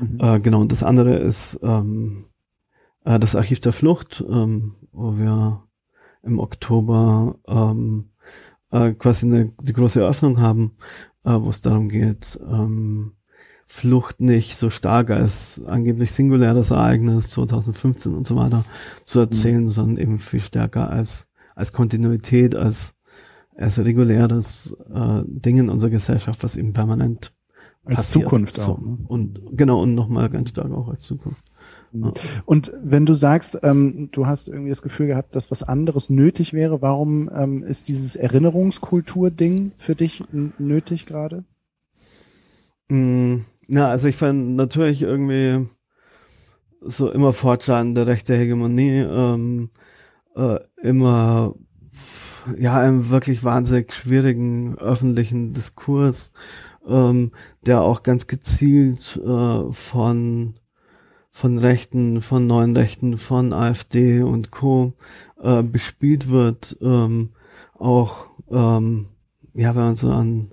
[0.00, 0.20] Mhm.
[0.20, 2.26] Äh, genau, und das andere ist ähm,
[3.04, 5.64] äh, das Archiv der Flucht, ähm, wo wir
[6.22, 8.10] im Oktober ähm,
[8.70, 10.76] äh, quasi eine, die große Eröffnung haben,
[11.24, 13.12] äh, wo es darum geht, ähm,
[13.66, 18.64] Flucht nicht so stark als angeblich singuläres Ereignis 2015 und so weiter
[19.04, 19.68] zu erzählen, mhm.
[19.68, 22.94] sondern eben viel stärker als, als Kontinuität, als,
[23.56, 27.32] als reguläres äh, Ding in unserer Gesellschaft, was eben permanent
[27.84, 28.24] als passiert.
[28.24, 28.78] Zukunft auch.
[28.80, 28.86] So.
[28.86, 28.98] Ne?
[29.06, 31.42] Und genau, und nochmal ganz stark auch als Zukunft.
[31.92, 32.12] Mhm.
[32.44, 36.52] Und wenn du sagst, ähm, du hast irgendwie das Gefühl gehabt, dass was anderes nötig
[36.52, 40.22] wäre, warum ähm, ist dieses Erinnerungskultur-Ding für dich
[40.58, 41.44] nötig gerade?
[42.88, 43.38] Mm,
[43.68, 45.66] na, also ich fand natürlich irgendwie
[46.80, 49.70] so immer fortschreitende rechte Hegemonie, ähm,
[50.36, 51.54] äh, immer
[52.58, 56.32] ja einen wirklich wahnsinnig schwierigen öffentlichen Diskurs,
[56.86, 57.32] ähm,
[57.64, 60.54] der auch ganz gezielt äh, von
[61.30, 64.92] von Rechten, von neuen Rechten, von AfD und Co.
[65.42, 67.30] Äh, bespielt wird, ähm,
[67.74, 69.06] auch ähm,
[69.54, 70.52] ja, wenn man so an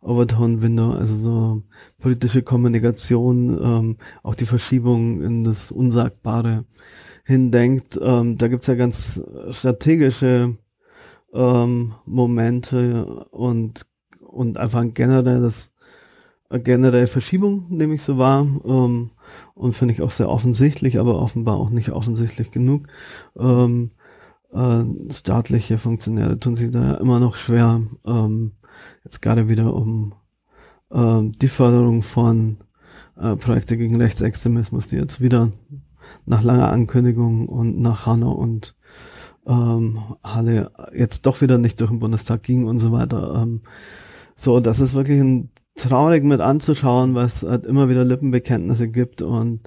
[0.00, 1.62] Overtone Window, also so
[2.00, 6.64] politische Kommunikation, ähm, auch die Verschiebung in das Unsagbare
[7.24, 7.98] hindenkt.
[8.00, 9.20] Ähm, da gibt's ja ganz
[9.50, 10.56] strategische
[11.32, 13.86] ähm, Momente und,
[14.20, 15.72] und einfach ein generelles,
[16.48, 18.46] eine generelle Verschiebung, nehme ich so wahr.
[18.64, 19.10] Ähm,
[19.54, 22.84] und finde ich auch sehr offensichtlich, aber offenbar auch nicht offensichtlich genug.
[23.36, 23.90] Ähm,
[24.52, 28.52] äh, staatliche Funktionäre tun sich da immer noch schwer, ähm,
[29.04, 30.14] jetzt gerade wieder um
[30.90, 32.58] äh, die Förderung von
[33.16, 35.52] äh, Projekte gegen Rechtsextremismus, die jetzt wieder
[36.26, 38.74] nach langer Ankündigung und nach Hanau und
[39.46, 43.42] ähm, Halle jetzt doch wieder nicht durch den Bundestag ging und so weiter.
[43.42, 43.62] Ähm,
[44.36, 49.60] so, das ist wirklich ein traurig mit anzuschauen, was halt immer wieder Lippenbekenntnisse gibt und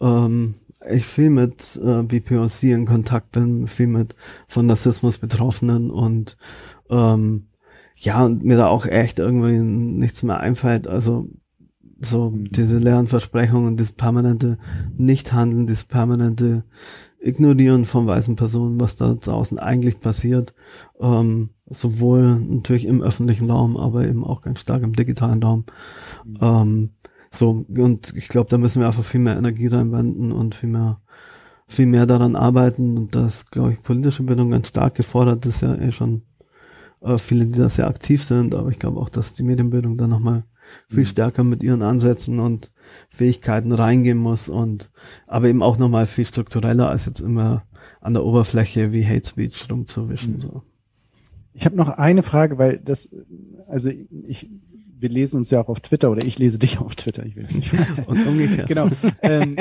[0.00, 0.54] ähm,
[0.90, 4.14] ich viel mit äh, BPOC in Kontakt bin, viel mit
[4.46, 6.36] von Narzissmus Betroffenen und
[6.88, 7.47] ähm,
[8.00, 10.86] ja, und mir da auch echt irgendwie nichts mehr einfällt.
[10.86, 11.28] Also
[12.00, 12.44] so mhm.
[12.46, 14.58] diese leeren Versprechungen, das permanente
[14.96, 16.64] Nichthandeln, das permanente
[17.20, 20.54] Ignorieren von weißen Personen, was da draußen eigentlich passiert,
[21.00, 25.64] ähm, sowohl natürlich im öffentlichen Raum, aber eben auch ganz stark im digitalen Raum.
[26.24, 26.38] Mhm.
[26.40, 26.90] Ähm,
[27.32, 31.00] so, und ich glaube, da müssen wir einfach viel mehr Energie reinwenden und viel mehr,
[31.66, 35.74] viel mehr daran arbeiten und das, glaube ich, politische Bildung ganz stark gefordert ist ja
[35.74, 36.22] eh schon
[37.00, 40.06] äh, viele, die da sehr aktiv sind, aber ich glaube auch, dass die Medienbildung da
[40.06, 40.44] nochmal
[40.88, 41.06] viel mhm.
[41.06, 42.70] stärker mit ihren Ansätzen und
[43.08, 44.90] Fähigkeiten reingehen muss und
[45.26, 47.64] aber eben auch nochmal viel struktureller als jetzt immer
[48.00, 50.34] an der Oberfläche wie Hate Speech rumzuwischen.
[50.34, 50.40] Mhm.
[50.40, 50.62] So.
[51.52, 53.08] Ich habe noch eine Frage, weil das,
[53.66, 53.90] also
[54.24, 54.48] ich,
[55.00, 57.46] wir lesen uns ja auch auf Twitter oder ich lese dich auf Twitter, ich will
[57.48, 57.72] es nicht.
[58.06, 58.68] Und umgekehrt.
[58.68, 58.88] genau.
[59.22, 59.56] Ähm,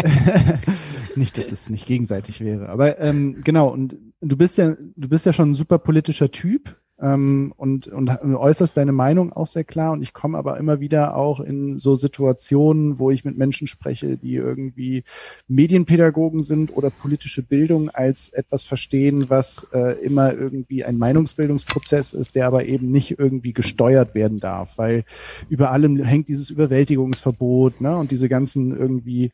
[1.16, 3.70] nicht, dass es nicht gegenseitig wäre, aber ähm, genau.
[3.70, 8.10] Und du bist ja, du bist ja schon ein super politischer Typ ähm, und, und
[8.10, 9.92] äußerst deine Meinung auch sehr klar.
[9.92, 14.18] Und ich komme aber immer wieder auch in so Situationen, wo ich mit Menschen spreche,
[14.18, 15.04] die irgendwie
[15.48, 22.36] Medienpädagogen sind oder politische Bildung als etwas verstehen, was äh, immer irgendwie ein Meinungsbildungsprozess ist,
[22.36, 25.04] der aber eben nicht irgendwie gesteuert werden darf, weil
[25.50, 27.96] über allem hängt dieses Überwältigungsverbot ne?
[27.98, 29.32] und diese ganzen irgendwie,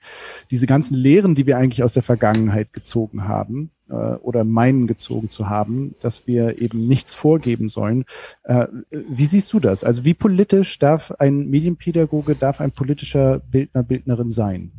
[0.51, 5.29] diese ganzen Lehren, die wir eigentlich aus der Vergangenheit gezogen haben äh, oder meinen gezogen
[5.29, 8.05] zu haben, dass wir eben nichts vorgeben sollen.
[8.43, 9.83] Äh, wie siehst du das?
[9.83, 14.71] Also wie politisch darf ein Medienpädagoge, darf ein politischer Bildner, Bildnerin sein?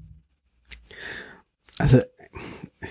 [1.78, 2.00] Also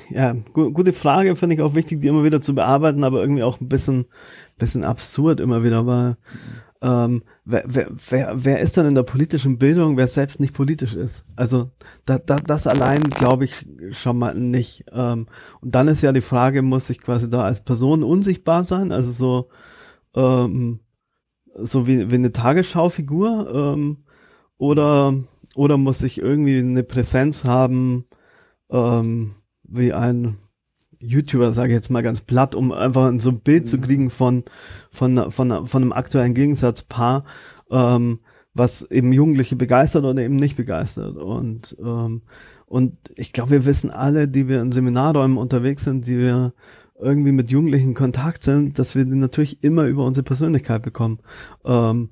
[0.09, 3.43] ja, gu gute Frage, finde ich auch wichtig, die immer wieder zu bearbeiten, aber irgendwie
[3.43, 4.05] auch ein bisschen,
[4.57, 6.17] bisschen absurd immer wieder, weil
[6.83, 10.93] ähm, wer, wer, wer, wer ist dann in der politischen Bildung, wer selbst nicht politisch
[10.93, 11.23] ist?
[11.37, 11.71] Also
[12.05, 14.85] da, da, das allein glaube ich schon mal nicht.
[14.91, 15.27] Ähm,
[15.61, 18.91] und dann ist ja die Frage, muss ich quasi da als Person unsichtbar sein?
[18.91, 19.49] Also so,
[20.15, 20.81] ähm,
[21.55, 24.03] so wie, wie eine Tagesschaufigur ähm,
[24.57, 25.13] oder
[25.55, 28.05] oder muss ich irgendwie eine Präsenz haben
[28.69, 30.37] ähm, wie ein
[31.03, 33.67] YouTuber, sage ich jetzt mal ganz platt, um einfach so ein Bild mhm.
[33.67, 34.43] zu kriegen von,
[34.91, 37.25] von, von, von einem aktuellen Gegensatzpaar,
[37.69, 38.19] ähm,
[38.53, 41.17] was eben Jugendliche begeistert oder eben nicht begeistert.
[41.17, 42.21] Und, ähm,
[42.65, 46.53] und ich glaube, wir wissen alle, die wir in Seminarräumen unterwegs sind, die wir
[46.99, 51.19] irgendwie mit Jugendlichen in Kontakt sind, dass wir die natürlich immer über unsere Persönlichkeit bekommen.
[51.65, 52.09] Ähm,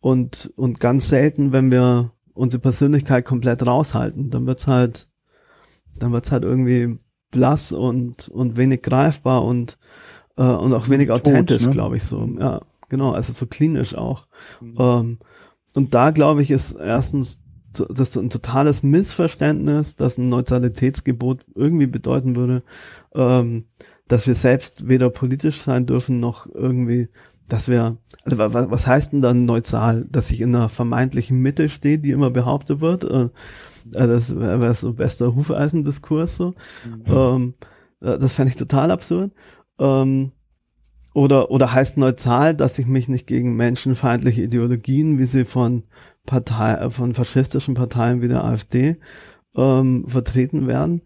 [0.00, 5.08] und, und ganz selten, wenn wir unsere Persönlichkeit komplett raushalten, dann wird's halt,
[5.98, 6.98] dann wird's halt irgendwie
[7.30, 9.78] blass und, und wenig greifbar und,
[10.36, 11.70] äh, und auch wenig authentisch, ne?
[11.70, 12.28] glaube ich so.
[12.38, 14.26] Ja, genau, also so klinisch auch.
[14.60, 14.74] Mhm.
[14.78, 15.18] Ähm,
[15.74, 17.40] und da glaube ich ist erstens
[17.72, 22.62] das ein totales Missverständnis, dass ein Neutralitätsgebot irgendwie bedeuten würde,
[23.14, 23.66] ähm,
[24.08, 27.08] dass wir selbst weder politisch sein dürfen noch irgendwie,
[27.46, 31.68] dass wir, also was, was heißt denn dann neutral, dass ich in einer vermeintlichen Mitte
[31.68, 33.04] stehe, die immer behauptet wird?
[33.04, 33.28] Äh,
[33.86, 36.54] das wäre so bester Hufeisendiskurs so.
[36.84, 37.04] Mhm.
[37.08, 37.54] Ähm,
[38.00, 39.32] äh, das fände ich total absurd.
[39.78, 40.32] Ähm,
[41.12, 45.82] oder, oder heißt neutral, dass ich mich nicht gegen menschenfeindliche Ideologien, wie sie von
[46.24, 48.96] Partei, äh, von faschistischen Parteien wie der AfD
[49.56, 51.02] ähm, vertreten werden.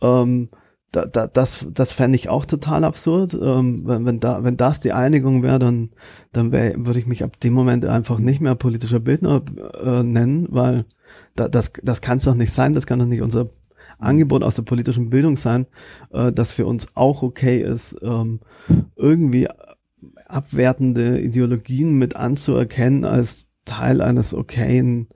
[0.00, 0.50] Ähm,
[0.92, 3.34] da, da, das, das fände ich auch total absurd.
[3.34, 5.90] Ähm, wenn, wenn, da, wenn das die Einigung wäre, dann,
[6.32, 9.42] dann wär, würde ich mich ab dem Moment einfach nicht mehr politischer Bildner
[9.82, 10.86] äh, nennen, weil
[11.38, 13.46] da, das, das kann es doch nicht sein, das kann doch nicht unser
[13.98, 15.66] Angebot aus der politischen Bildung sein,
[16.10, 18.40] äh, dass für uns auch okay ist, ähm,
[18.96, 19.48] irgendwie
[20.26, 25.08] abwertende Ideologien mit anzuerkennen als Teil eines okayen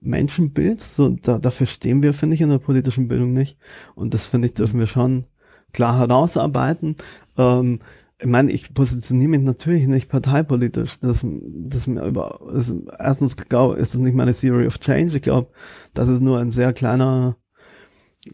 [0.00, 0.96] Menschenbilds.
[0.96, 3.58] So, da, dafür stehen wir, finde ich, in der politischen Bildung nicht.
[3.94, 5.26] Und das, finde ich, dürfen wir schon
[5.72, 6.96] klar herausarbeiten.
[7.36, 7.80] Ähm,
[8.24, 10.98] ich meine, ich positioniere mich natürlich nicht parteipolitisch.
[10.98, 15.16] Das, das mir über, das, erstens ist es nicht meine Theory of Change.
[15.16, 15.50] Ich glaube,
[15.92, 17.36] das ist nur ein sehr kleiner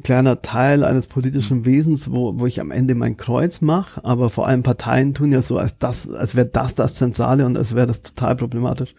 [0.05, 4.47] kleiner Teil eines politischen Wesens, wo, wo ich am Ende mein Kreuz mache, aber vor
[4.47, 7.89] allem Parteien tun ja so, als das, als wäre das das Zentrale und als wäre
[7.89, 8.95] das total problematisch.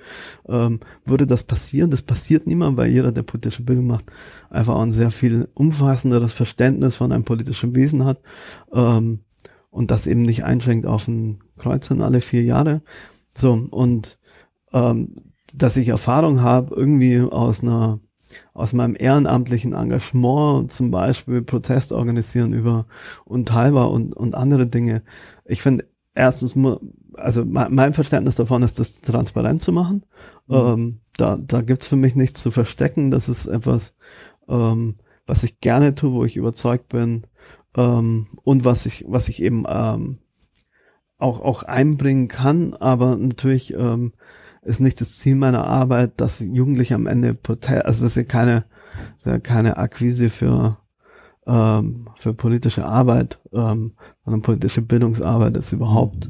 [0.49, 1.91] Ähm, würde das passieren?
[1.91, 4.11] Das passiert niemand, weil jeder, der politische Bildung macht,
[4.49, 8.19] einfach auch ein sehr viel umfassenderes Verständnis von einem politischen Wesen hat.
[8.73, 9.21] Ähm,
[9.71, 12.81] und das eben nicht einschränkt auf ein Kreuzen alle vier Jahre.
[13.33, 14.19] So, und
[14.73, 15.15] ähm,
[15.53, 17.99] dass ich Erfahrung habe, irgendwie aus einer
[18.53, 22.85] aus meinem ehrenamtlichen Engagement, zum Beispiel Protest organisieren über
[23.25, 25.03] Unteilbar und, und andere Dinge.
[25.43, 26.55] Ich finde, erstens,
[27.15, 30.05] also mein Verständnis davon ist, das transparent zu machen.
[30.47, 30.55] Mhm.
[30.55, 33.11] Ähm, da da gibt's für mich nichts zu verstecken.
[33.11, 33.95] Das ist etwas,
[34.47, 34.95] ähm,
[35.25, 37.27] was ich gerne tue, wo ich überzeugt bin,
[37.75, 40.19] ähm, und was ich, was ich eben ähm,
[41.17, 44.13] auch, auch einbringen kann, aber natürlich ähm,
[44.63, 47.37] ist nicht das Ziel meiner Arbeit, dass Jugendliche am Ende,
[47.83, 48.65] also das ist keine,
[49.25, 50.77] ja keine Akquise für,
[51.47, 53.93] ähm, für politische Arbeit, ähm,
[54.23, 56.29] sondern politische Bildungsarbeit ist überhaupt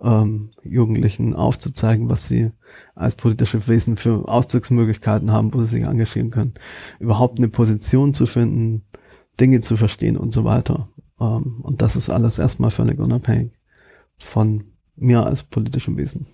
[0.00, 2.50] ähm, Jugendlichen aufzuzeigen, was sie
[2.94, 6.54] als politische Wesen für Ausdrucksmöglichkeiten haben, wo sie sich engagieren können,
[6.98, 8.84] überhaupt eine Position zu finden,
[9.40, 10.88] Dinge zu verstehen und so weiter.
[11.20, 13.52] Ähm, und das ist alles erstmal völlig unabhängig
[14.18, 14.64] von
[14.96, 16.26] mir als politischem Wesen.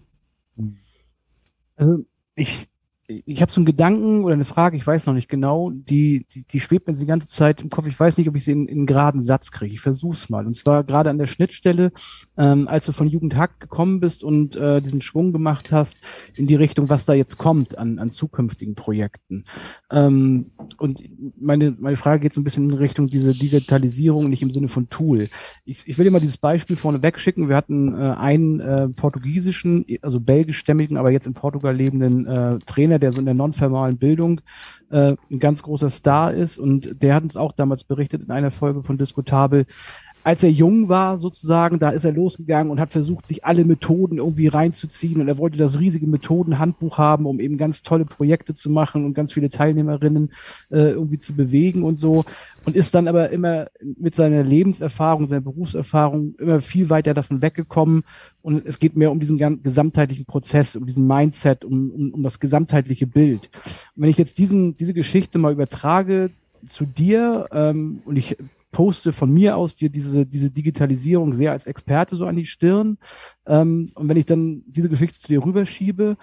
[1.76, 2.68] Also ich
[3.08, 6.42] ich habe so einen Gedanken oder eine Frage, ich weiß noch nicht genau, die, die,
[6.42, 7.86] die schwebt mir die ganze Zeit im Kopf.
[7.86, 9.72] Ich weiß nicht, ob ich sie in, in einen geraden Satz kriege.
[9.72, 10.46] Ich versuch's mal.
[10.46, 11.90] Und zwar gerade an der Schnittstelle,
[12.36, 15.96] ähm, als du von Jugend Hack gekommen bist und äh, diesen Schwung gemacht hast
[16.34, 19.44] in die Richtung, was da jetzt kommt an, an zukünftigen Projekten.
[19.90, 21.00] Ähm, und
[21.40, 24.90] meine, meine Frage geht so ein bisschen in Richtung diese Digitalisierung, nicht im Sinne von
[24.90, 25.30] Tool.
[25.64, 27.48] Ich, ich will dir mal dieses Beispiel vorne wegschicken.
[27.48, 32.97] Wir hatten äh, einen äh, portugiesischen, also belgischstämmigen, aber jetzt in Portugal lebenden äh, Trainer,
[32.98, 34.40] der so in der nonformalen Bildung
[34.90, 36.58] äh, ein ganz großer Star ist.
[36.58, 39.66] Und der hat uns auch damals berichtet in einer Folge von Diskutabel,
[40.24, 44.18] als er jung war, sozusagen, da ist er losgegangen und hat versucht, sich alle Methoden
[44.18, 45.20] irgendwie reinzuziehen.
[45.20, 49.14] Und er wollte das riesige Methodenhandbuch haben, um eben ganz tolle Projekte zu machen und
[49.14, 50.32] ganz viele Teilnehmerinnen
[50.70, 52.24] äh, irgendwie zu bewegen und so.
[52.66, 58.02] Und ist dann aber immer mit seiner Lebenserfahrung, seiner Berufserfahrung immer viel weiter davon weggekommen.
[58.42, 62.40] Und es geht mehr um diesen gesamtheitlichen Prozess, um diesen Mindset, um, um, um das
[62.40, 63.48] gesamtheitliche Bild.
[63.96, 66.30] Und wenn ich jetzt diesen, diese Geschichte mal übertrage
[66.66, 68.36] zu dir ähm, und ich
[68.70, 72.98] poste von mir aus dir diese, diese Digitalisierung sehr als Experte so an die Stirn.
[73.46, 76.16] Ähm, und wenn ich dann diese Geschichte zu dir rüberschiebe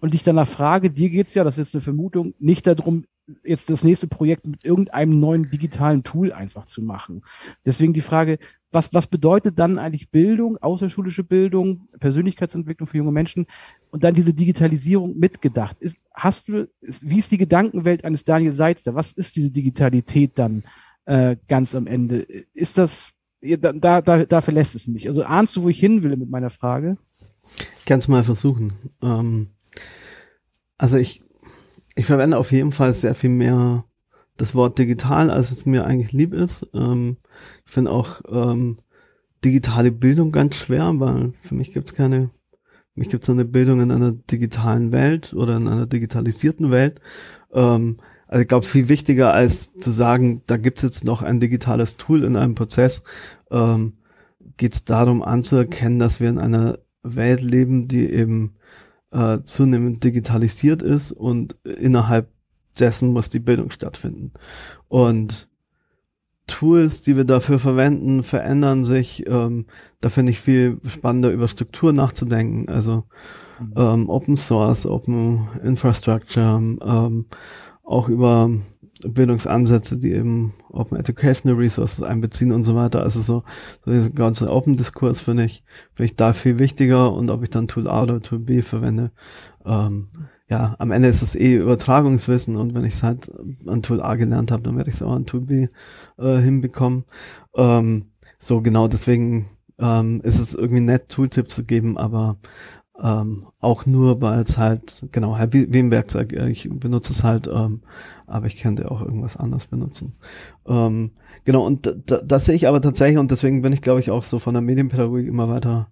[0.00, 3.04] und dich danach frage, dir geht's ja, das ist jetzt eine Vermutung, nicht darum,
[3.42, 7.22] jetzt das nächste Projekt mit irgendeinem neuen digitalen Tool einfach zu machen.
[7.64, 8.38] Deswegen die Frage,
[8.70, 13.46] was, was bedeutet dann eigentlich Bildung, außerschulische Bildung, Persönlichkeitsentwicklung für junge Menschen
[13.90, 15.76] und dann diese Digitalisierung mitgedacht?
[15.80, 18.94] Ist, hast du, wie ist die Gedankenwelt eines Daniel Seitzer?
[18.94, 20.62] Was ist diese Digitalität dann
[21.06, 22.18] äh, ganz am Ende?
[22.52, 25.08] Ist das, da, da, da verlässt es mich.
[25.08, 26.98] Also ahnst du, wo ich hin will mit meiner Frage?
[27.86, 28.72] Kannst mal versuchen.
[29.02, 29.48] Ähm,
[30.78, 31.22] also ich,
[31.94, 33.84] ich verwende auf jeden Fall sehr viel mehr
[34.36, 36.66] das Wort digital, als es mir eigentlich lieb ist.
[36.74, 37.16] Ähm,
[37.64, 38.78] ich finde auch ähm,
[39.44, 42.30] digitale Bildung ganz schwer, weil für mich gibt es keine,
[42.92, 47.00] für mich gibt es eine Bildung in einer digitalen Welt oder in einer digitalisierten Welt.
[47.52, 47.98] Ähm,
[48.28, 51.96] also ich glaube, viel wichtiger als zu sagen, da gibt es jetzt noch ein digitales
[51.96, 53.02] Tool in einem Prozess,
[53.50, 53.94] ähm,
[54.56, 58.56] geht es darum anzuerkennen, dass wir in einer Welt leben, die eben
[59.12, 62.28] äh, zunehmend digitalisiert ist und innerhalb
[62.78, 64.32] dessen muss die Bildung stattfinden.
[64.88, 65.48] Und
[66.46, 69.24] Tools, die wir dafür verwenden, verändern sich.
[69.26, 69.66] Ähm,
[70.00, 72.68] da finde ich viel spannender über Struktur nachzudenken.
[72.68, 73.04] Also
[73.58, 73.72] mhm.
[73.76, 77.26] ähm, Open Source, Open Infrastructure, ähm,
[77.86, 78.50] auch über
[79.02, 83.02] Bildungsansätze, die eben Open Educational Resources einbeziehen und so weiter.
[83.02, 83.42] Also so,
[83.84, 85.62] so dieser ganze Open Diskurs finde ich,
[85.94, 89.12] finde ich da viel wichtiger und ob ich dann Tool A oder Tool B verwende.
[89.64, 90.08] Ähm,
[90.48, 93.30] ja, am Ende ist es eh Übertragungswissen und wenn ich es halt
[93.66, 95.68] an Tool A gelernt habe, dann werde ich es auch an Tool B
[96.18, 97.04] äh, hinbekommen.
[97.56, 98.06] Ähm,
[98.38, 99.46] so genau deswegen
[99.78, 102.38] ähm, ist es irgendwie nett, Tooltips zu geben, aber
[103.02, 107.12] ähm, auch nur, weil es halt, genau, halt wie, wie im Werkzeug, äh, ich benutze
[107.12, 107.82] es halt, ähm,
[108.26, 110.14] aber ich könnte auch irgendwas anderes benutzen.
[110.66, 111.12] Ähm,
[111.44, 114.38] genau, und das sehe ich aber tatsächlich, und deswegen bin ich, glaube ich, auch so
[114.38, 115.88] von der Medienpädagogik immer weiter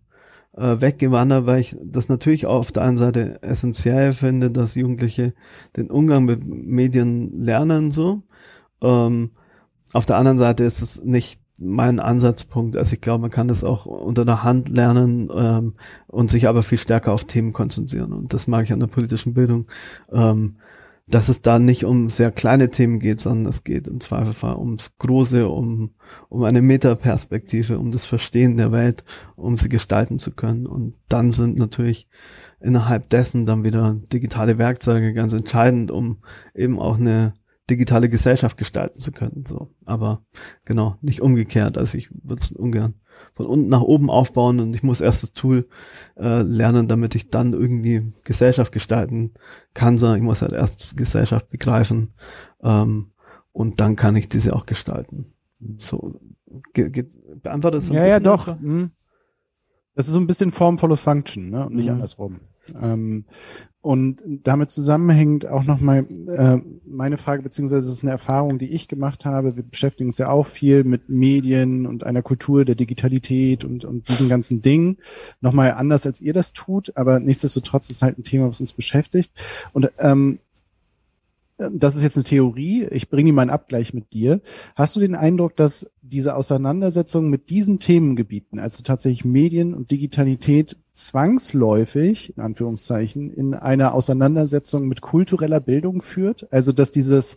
[0.57, 5.35] äh, weggewandert, weil ich das natürlich auch auf der einen Seite essentiell finde, dass Jugendliche
[5.77, 8.23] den Umgang mit Medien lernen, so.
[8.83, 9.31] Ähm,
[9.93, 12.77] auf der anderen Seite ist es nicht mein Ansatzpunkt.
[12.77, 15.75] Also ich glaube, man kann das auch unter der Hand lernen ähm,
[16.07, 18.13] und sich aber viel stärker auf Themen konzentrieren.
[18.13, 19.67] Und das mag ich an der politischen Bildung,
[20.13, 20.57] ähm,
[21.07, 24.97] dass es da nicht um sehr kleine Themen geht, sondern es geht im Zweifelsfall ums
[24.99, 25.91] Große, um,
[26.29, 29.05] um eine Metaperspektive, um das Verstehen der Welt,
[29.37, 30.67] um sie gestalten zu können.
[30.67, 32.09] Und dann sind natürlich
[32.59, 36.19] innerhalb dessen dann wieder digitale Werkzeuge ganz entscheidend, um
[36.55, 37.35] eben auch eine
[37.71, 39.45] digitale Gesellschaft gestalten zu können.
[39.49, 40.25] So, aber
[40.65, 41.79] genau nicht umgekehrt.
[41.79, 42.95] Also ich würde es ungern
[43.35, 45.69] von unten nach oben aufbauen und ich muss erst das Tool
[46.17, 49.35] äh, lernen, damit ich dann irgendwie Gesellschaft gestalten
[49.73, 52.12] kann, sondern ich muss halt erst Gesellschaft begreifen
[52.62, 53.12] ähm,
[53.53, 55.33] und dann kann ich diese auch gestalten.
[55.79, 56.21] So
[57.43, 58.59] beantwortet das so Ja, ja, doch.
[58.61, 58.91] Mhm.
[59.95, 61.67] Das ist so ein bisschen Form follows Function, ne?
[61.67, 61.93] Und nicht mhm.
[61.93, 62.41] andersrum.
[62.81, 63.27] Ähm,
[63.85, 66.57] und damit zusammenhängt auch nochmal äh,
[66.87, 69.57] meine Frage, beziehungsweise es ist eine Erfahrung, die ich gemacht habe.
[69.57, 74.09] Wir beschäftigen uns ja auch viel mit Medien und einer Kultur der Digitalität und, und
[74.09, 74.97] diesen ganzen Dingen.
[75.43, 79.30] Nochmal anders, als ihr das tut, aber nichtsdestotrotz ist halt ein Thema, was uns beschäftigt.
[79.74, 80.39] Und ähm,
[81.57, 84.41] das ist jetzt eine Theorie, ich bringe mal einen Abgleich mit dir.
[84.75, 90.77] Hast du den Eindruck, dass diese Auseinandersetzung mit diesen Themengebieten, also tatsächlich Medien und Digitalität,
[90.95, 96.53] zwangsläufig, in Anführungszeichen, in eine Auseinandersetzung mit kultureller Bildung führt?
[96.53, 97.37] Also dass dieses,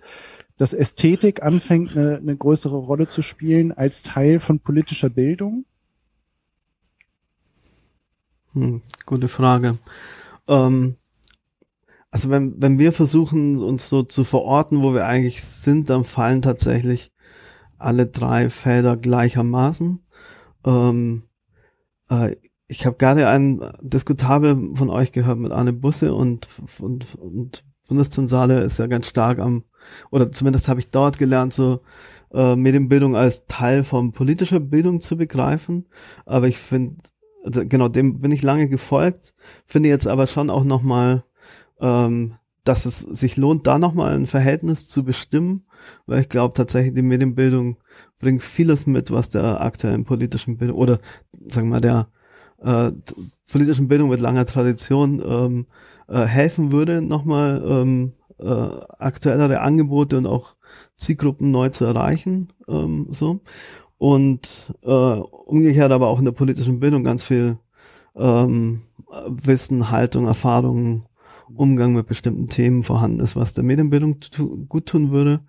[0.58, 5.66] dass Ästhetik anfängt, eine, eine größere Rolle zu spielen als Teil von politischer Bildung?
[8.54, 9.78] Hm, gute Frage.
[10.48, 10.96] Ähm
[12.18, 16.42] also wenn, wenn wir versuchen, uns so zu verorten, wo wir eigentlich sind, dann fallen
[16.42, 17.12] tatsächlich
[17.78, 20.00] alle drei Felder gleichermaßen.
[20.66, 21.24] Ähm,
[22.10, 22.36] äh,
[22.68, 26.48] ich habe gerade einen Diskutabel von euch gehört mit Arne Busse und,
[26.80, 29.64] und, und Bundeszentrale ist ja ganz stark am,
[30.10, 31.82] oder zumindest habe ich dort gelernt, so
[32.34, 35.86] äh, Medienbildung als Teil von politischer Bildung zu begreifen.
[36.26, 36.96] Aber ich finde,
[37.46, 39.36] also genau dem bin ich lange gefolgt,
[39.68, 41.24] finde jetzt aber schon auch nochmal
[41.82, 45.66] ähm, dass es sich lohnt, da nochmal ein Verhältnis zu bestimmen,
[46.06, 47.78] weil ich glaube tatsächlich, die Medienbildung
[48.20, 51.00] bringt vieles mit, was der aktuellen politischen Bildung oder
[51.50, 52.08] sagen wir mal der
[52.60, 52.92] äh,
[53.50, 55.68] politischen Bildung mit langer Tradition ähm,
[56.08, 58.70] äh, helfen würde, nochmal ähm, äh,
[59.00, 60.56] aktuellere Angebote und auch
[60.96, 62.54] Zielgruppen neu zu erreichen.
[62.68, 63.40] Ähm, so.
[63.98, 67.58] Und äh, umgekehrt aber auch in der politischen Bildung ganz viel
[68.16, 68.82] ähm,
[69.28, 71.07] Wissen, Haltung, Erfahrungen
[71.54, 75.42] Umgang mit bestimmten Themen vorhanden ist, was der Medienbildung tu gut tun würde.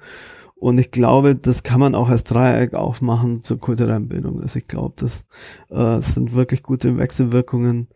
[0.57, 4.41] und ich glaube, das kann man auch als Dreieck aufmachen zur kulturellen Bildung.
[4.41, 5.25] Also ich glaube, das
[5.71, 7.89] äh, sind wirklich gute Wechselwirkungen.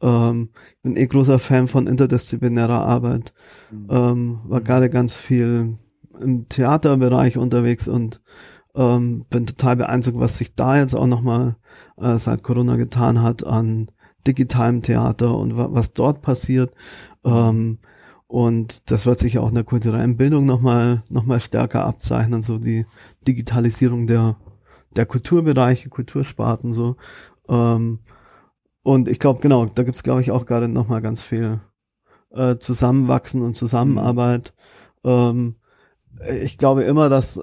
[0.00, 3.32] Ähm, ich bin eh großer Fan von interdisziplinärer Arbeit.
[3.70, 3.86] Mhm.
[3.90, 5.76] Ähm, war gerade ganz viel
[6.20, 8.20] im Theaterbereich unterwegs und
[8.74, 11.56] ähm, bin total beeindruckt, was sich da jetzt auch nochmal
[11.96, 13.90] äh, seit Corona getan hat an
[14.26, 16.72] digitalem Theater und wa was dort passiert.
[17.28, 17.78] Ähm,
[18.26, 22.58] und das wird sich auch in der kulturellen Bildung nochmal noch mal stärker abzeichnen, so
[22.58, 22.84] die
[23.26, 24.36] Digitalisierung der,
[24.94, 26.96] der Kulturbereiche, Kultursparten so.
[27.48, 28.00] Ähm,
[28.82, 31.60] und ich glaube, genau, da gibt's glaube ich, auch gerade nochmal ganz viel
[32.30, 34.52] äh, Zusammenwachsen und Zusammenarbeit.
[35.04, 35.56] Ähm,
[36.42, 37.40] ich glaube immer, dass,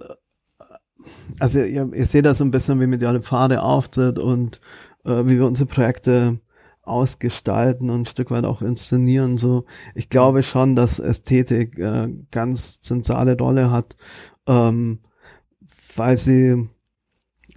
[1.39, 4.61] also ihr, ihr seht das so ein bisschen, wie mediale Pfade auftritt und
[5.03, 6.39] äh, wie wir unsere Projekte
[6.85, 9.37] ausgestalten und ein Stück weit auch inszenieren.
[9.37, 13.95] So, ich glaube schon, dass Ästhetik äh, ganz zentrale Rolle hat,
[14.47, 14.99] ähm,
[15.95, 16.69] weil sie,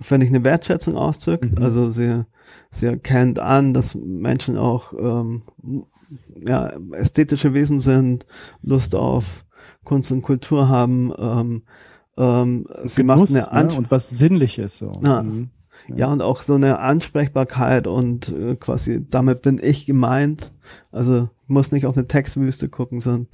[0.00, 1.58] finde ich, eine Wertschätzung ausdrückt.
[1.58, 1.62] Mhm.
[1.62, 2.24] Also sie,
[2.70, 5.42] sie erkennt an, dass Menschen auch ähm,
[6.46, 8.26] ja, ästhetische Wesen sind,
[8.62, 9.44] Lust auf
[9.84, 11.12] Kunst und Kultur haben.
[11.18, 11.62] Ähm,
[12.16, 13.76] ähm, sie Genuss, macht eine ne?
[13.76, 14.92] und was Sinnliches so.
[15.04, 15.50] Ja, mhm.
[15.94, 20.52] Ja, und auch so eine Ansprechbarkeit und äh, quasi damit bin ich gemeint.
[20.92, 23.28] Also muss nicht auf eine Textwüste gucken, sondern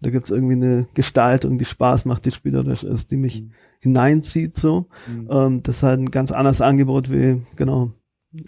[0.00, 3.52] da gibt's irgendwie eine Gestaltung, die Spaß macht, die spielerisch ist, die mich mhm.
[3.80, 4.86] hineinzieht so.
[5.06, 5.28] Mhm.
[5.30, 7.90] Ähm, das ist halt ein ganz anderes Angebot wie, genau.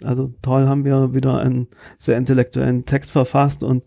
[0.03, 3.83] Also toll haben wir wieder einen sehr intellektuellen Text verfasst und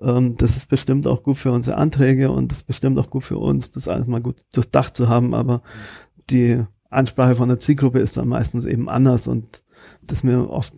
[0.00, 3.24] ähm, das ist bestimmt auch gut für unsere Anträge und das ist bestimmt auch gut
[3.24, 6.22] für uns, das alles mal gut durchdacht zu haben, aber mhm.
[6.30, 9.62] die Ansprache von der Zielgruppe ist dann meistens eben anders und
[10.02, 10.72] das ist mir oft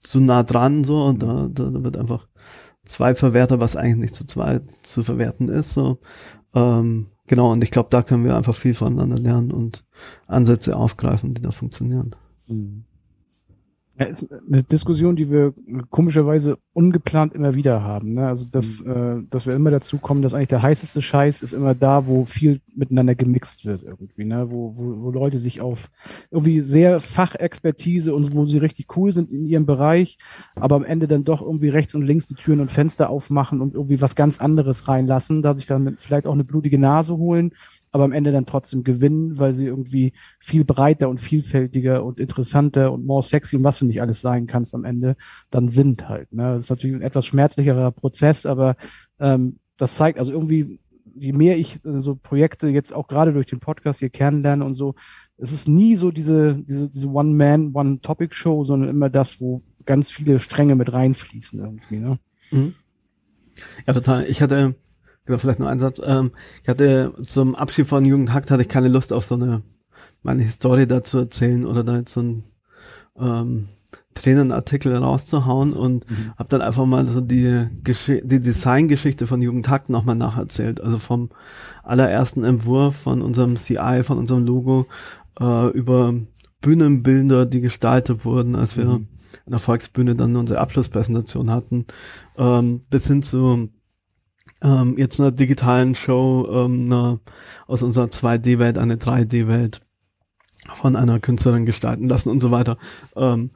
[0.00, 2.28] zu nah dran so und da, da, da wird einfach
[2.84, 5.72] zwei verwertet, was eigentlich nicht zu zwei zu verwerten ist.
[5.72, 5.98] So.
[6.54, 9.84] Ähm, genau, und ich glaube, da können wir einfach viel voneinander lernen und
[10.26, 12.14] Ansätze aufgreifen, die da funktionieren.
[12.46, 12.84] Mhm.
[13.98, 15.54] Ja, ist eine Diskussion, die wir
[15.88, 18.12] komischerweise ungeplant immer wieder haben.
[18.12, 18.28] Ne?
[18.28, 18.90] Also dass, mhm.
[18.90, 22.26] äh, dass wir immer dazu kommen, dass eigentlich der heißeste Scheiß ist immer da, wo
[22.26, 24.50] viel miteinander gemixt wird irgendwie, ne?
[24.50, 25.90] Wo, wo, wo Leute sich auf
[26.30, 30.18] irgendwie sehr Fachexpertise und wo sie richtig cool sind in ihrem Bereich,
[30.56, 33.74] aber am Ende dann doch irgendwie rechts und links die Türen und Fenster aufmachen und
[33.74, 37.52] irgendwie was ganz anderes reinlassen, da sich dann vielleicht auch eine blutige Nase holen
[37.96, 42.92] aber am Ende dann trotzdem gewinnen, weil sie irgendwie viel breiter und vielfältiger und interessanter
[42.92, 45.16] und more sexy und was du nicht alles sein kannst am Ende,
[45.48, 46.30] dann sind halt.
[46.30, 46.42] Ne?
[46.42, 48.76] Das ist natürlich ein etwas schmerzlicherer Prozess, aber
[49.18, 50.78] ähm, das zeigt also irgendwie,
[51.14, 54.74] je mehr ich äh, so Projekte jetzt auch gerade durch den Podcast hier kennenlerne und
[54.74, 54.94] so,
[55.38, 60.38] es ist nie so diese, diese, diese One-Man, One-Topic-Show, sondern immer das, wo ganz viele
[60.38, 61.96] Stränge mit reinfließen irgendwie.
[61.96, 62.18] Ne?
[62.50, 62.74] Mhm.
[63.86, 64.26] Ja, total.
[64.26, 64.74] Ich hatte
[65.26, 66.00] Genau, vielleicht noch ein Satz.
[66.04, 66.30] Ähm,
[66.62, 69.62] ich hatte zum Abschied von Jugendhackt hatte ich keine Lust auf so eine
[70.22, 72.42] meine Historie dazu erzählen oder da jetzt so ein
[73.18, 73.68] ähm,
[74.14, 76.32] Tränenartikel rauszuhauen und mhm.
[76.36, 80.80] habe dann einfach mal so die, Gesch die Designgeschichte von Jugendhackt nochmal nacherzählt.
[80.80, 81.30] Also vom
[81.82, 84.86] allerersten Entwurf von unserem CI, von unserem Logo
[85.38, 86.14] äh, über
[86.60, 89.08] Bühnenbilder, die gestaltet wurden, als wir mhm.
[89.44, 91.86] in der Volksbühne dann unsere Abschlusspräsentation hatten,
[92.36, 93.68] ähm, bis hin zu
[94.62, 97.20] ähm, jetzt einer digitalen Show ähm, einer,
[97.66, 99.80] aus unserer 2D-Welt eine 3D-Welt
[100.74, 102.76] von einer Künstlerin gestalten lassen und so weiter.
[103.14, 103.50] Ähm,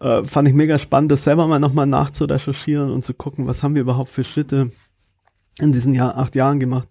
[0.00, 3.74] äh, fand ich mega spannend, das selber mal nochmal nachzurecherchieren und zu gucken, was haben
[3.74, 4.70] wir überhaupt für Schritte
[5.58, 6.88] in diesen Jahr, acht Jahren gemacht.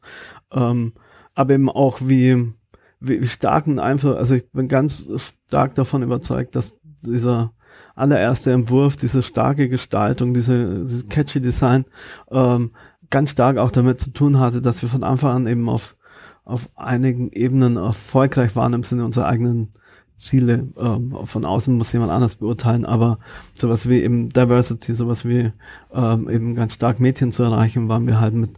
[0.52, 0.94] Ähm,
[1.34, 2.54] aber eben auch wie,
[3.00, 5.08] wie, wie stark ein Einfluss, also ich bin ganz
[5.48, 7.52] stark davon überzeugt, dass dieser
[7.94, 11.86] allererste Entwurf, diese starke Gestaltung, diese, diese catchy Design,
[12.32, 12.72] ähm,
[13.10, 15.96] ganz stark auch damit zu tun hatte, dass wir von Anfang an eben auf,
[16.44, 19.72] auf einigen Ebenen erfolgreich waren im Sinne unserer eigenen
[20.18, 20.70] Ziele.
[20.78, 23.20] Ähm, von außen muss jemand anders beurteilen, aber
[23.54, 25.52] sowas wie eben Diversity, sowas wie
[25.94, 28.52] ähm, eben ganz stark Mädchen zu erreichen, waren wir halt mit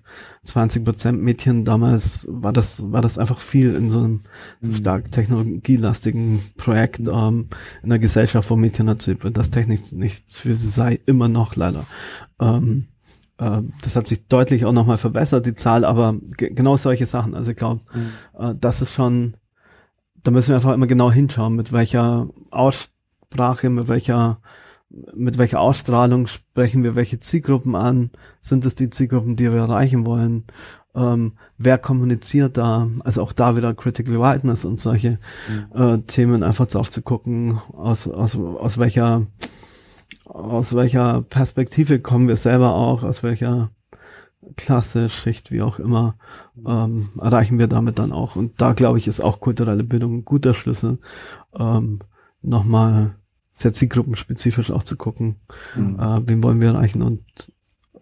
[0.44, 1.66] 20 Prozent Mädchen.
[1.66, 4.22] Damals war das, war das einfach viel in so einem
[4.62, 4.74] mhm.
[4.76, 7.12] stark technologielastigen Projekt mhm.
[7.14, 7.48] ähm,
[7.82, 11.56] in der Gesellschaft, wo Mädchen erzählt wird, dass Technik nichts für sie sei, immer noch
[11.56, 11.86] leider.
[12.40, 12.97] Ähm, äh,
[13.38, 17.36] das hat sich deutlich auch nochmal verbessert, die Zahl, aber genau solche Sachen.
[17.36, 18.12] Also ich glaube, mhm.
[18.40, 19.38] äh, das ist schon,
[20.24, 24.40] da müssen wir einfach immer genau hinschauen, mit welcher Aussprache, mit welcher
[24.90, 28.12] mit welcher Ausstrahlung sprechen wir welche Zielgruppen an?
[28.42, 30.46] Sind es die Zielgruppen, die wir erreichen wollen?
[30.96, 32.90] Ähm, wer kommuniziert da?
[33.04, 35.20] Also auch da wieder Critical Whiteness und solche
[35.74, 35.82] mhm.
[35.82, 39.28] äh, Themen einfach drauf zu gucken, aus, aus, aus welcher
[40.28, 43.72] aus welcher Perspektive kommen wir selber auch, aus welcher
[44.56, 46.16] Klasse, Schicht, wie auch immer,
[46.66, 48.36] ähm, erreichen wir damit dann auch.
[48.36, 51.00] Und da glaube ich, ist auch kulturelle Bildung ein guter Schlüssel,
[51.58, 52.00] ähm,
[52.42, 53.16] nochmal
[53.54, 55.38] sehr zielgruppenspezifisch auch zu gucken,
[55.76, 56.00] mhm.
[56.00, 57.24] äh, wen wollen wir erreichen und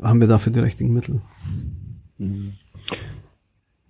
[0.01, 1.21] haben wir dafür die richtigen Mittel.
[2.17, 2.53] Mhm.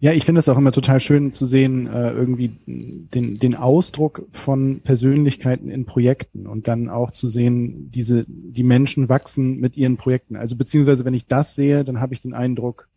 [0.05, 4.27] Ja, ich finde es auch immer total schön zu sehen, äh, irgendwie den, den Ausdruck
[4.31, 9.97] von Persönlichkeiten in Projekten und dann auch zu sehen, diese, die Menschen wachsen mit ihren
[9.97, 10.35] Projekten.
[10.35, 12.87] Also beziehungsweise, wenn ich das sehe, dann habe ich den Eindruck,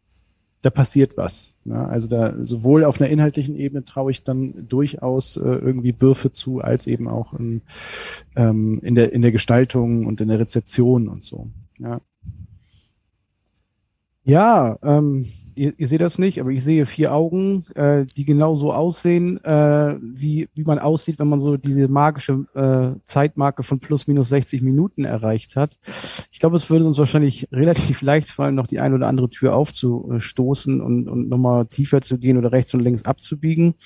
[0.60, 1.54] da passiert was.
[1.64, 6.34] Ja, also da sowohl auf einer inhaltlichen Ebene traue ich dann durchaus äh, irgendwie Würfe
[6.34, 7.62] zu, als eben auch in,
[8.36, 11.48] ähm, in, der, in der Gestaltung und in der Rezeption und so.
[11.78, 12.02] Ja.
[14.28, 18.54] Ja, ähm, ihr, ihr seht das nicht, aber ich sehe vier Augen, äh, die genau
[18.54, 23.80] so aussehen, äh, wie, wie man aussieht, wenn man so diese magische äh, Zeitmarke von
[23.80, 25.78] plus minus 60 Minuten erreicht hat.
[26.30, 29.56] Ich glaube, es würde uns wahrscheinlich relativ leicht fallen, noch die eine oder andere Tür
[29.56, 33.76] aufzustoßen und, und nochmal tiefer zu gehen oder rechts und links abzubiegen.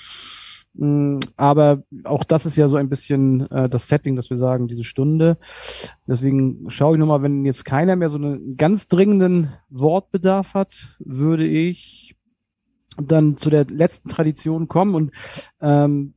[0.74, 4.68] Mm, aber auch das ist ja so ein bisschen äh, das Setting, dass wir sagen,
[4.68, 5.36] diese Stunde.
[6.06, 11.46] Deswegen schaue ich nochmal, wenn jetzt keiner mehr so einen ganz dringenden Wortbedarf hat, würde
[11.46, 12.16] ich
[12.96, 15.12] dann zu der letzten Tradition kommen und
[15.60, 16.14] ähm,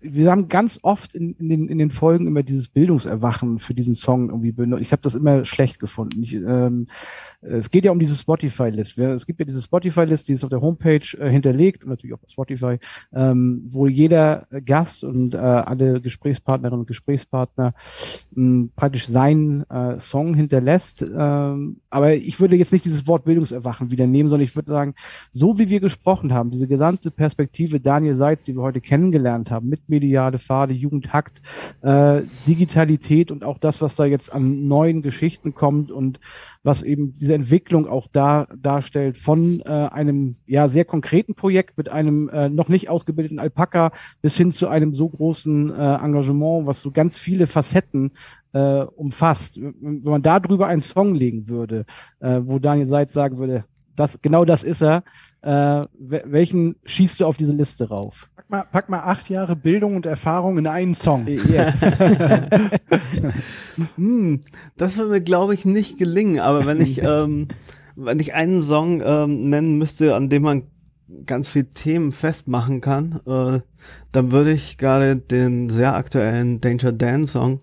[0.00, 3.94] wir haben ganz oft in, in, den, in den Folgen immer dieses Bildungserwachen für diesen
[3.94, 4.82] Song irgendwie benutzt.
[4.82, 6.22] Ich habe das immer schlecht gefunden.
[6.22, 6.88] Ich, ähm,
[7.40, 8.98] es geht ja um diese Spotify-List.
[8.98, 12.18] Es gibt ja diese Spotify-List, die ist auf der Homepage äh, hinterlegt und natürlich auch
[12.18, 12.78] bei Spotify,
[13.12, 17.74] ähm, wo jeder Gast und äh, alle Gesprächspartnerinnen und Gesprächspartner
[18.32, 21.02] mh, praktisch seinen äh, Song hinterlässt.
[21.02, 24.94] Ähm, aber ich würde jetzt nicht dieses Wort Bildungserwachen wieder nehmen, sondern ich würde sagen,
[25.32, 29.68] so wie wir gesprochen haben, diese gesamte Perspektive Daniel Seitz, die wir heute kennengelernt haben,
[29.72, 31.40] mit mediale Pfade, Jugendhakt,
[31.80, 36.20] äh, Digitalität und auch das, was da jetzt an neuen Geschichten kommt und
[36.62, 41.88] was eben diese Entwicklung auch da darstellt von äh, einem ja sehr konkreten Projekt mit
[41.88, 46.82] einem äh, noch nicht ausgebildeten Alpaka bis hin zu einem so großen äh, Engagement, was
[46.82, 48.12] so ganz viele Facetten
[48.52, 49.58] äh, umfasst.
[49.60, 51.86] Wenn man da drüber einen Song legen würde,
[52.20, 53.64] äh, wo Daniel Seitz sagen würde,
[53.96, 55.04] das, genau das ist er,
[55.42, 58.30] äh, welchen schießt du auf diese Liste rauf?
[58.36, 61.26] Pack mal, pack mal acht Jahre Bildung und Erfahrung in einen Song.
[61.26, 61.80] Yes.
[63.96, 64.42] hm,
[64.76, 66.40] das würde mir, glaube ich, nicht gelingen.
[66.40, 67.48] Aber wenn ich, ähm,
[67.96, 70.62] wenn ich einen Song ähm, nennen müsste, an dem man
[71.26, 73.60] ganz viele Themen festmachen kann, äh,
[74.12, 77.60] dann würde ich gerade den sehr aktuellen Danger Dan Song,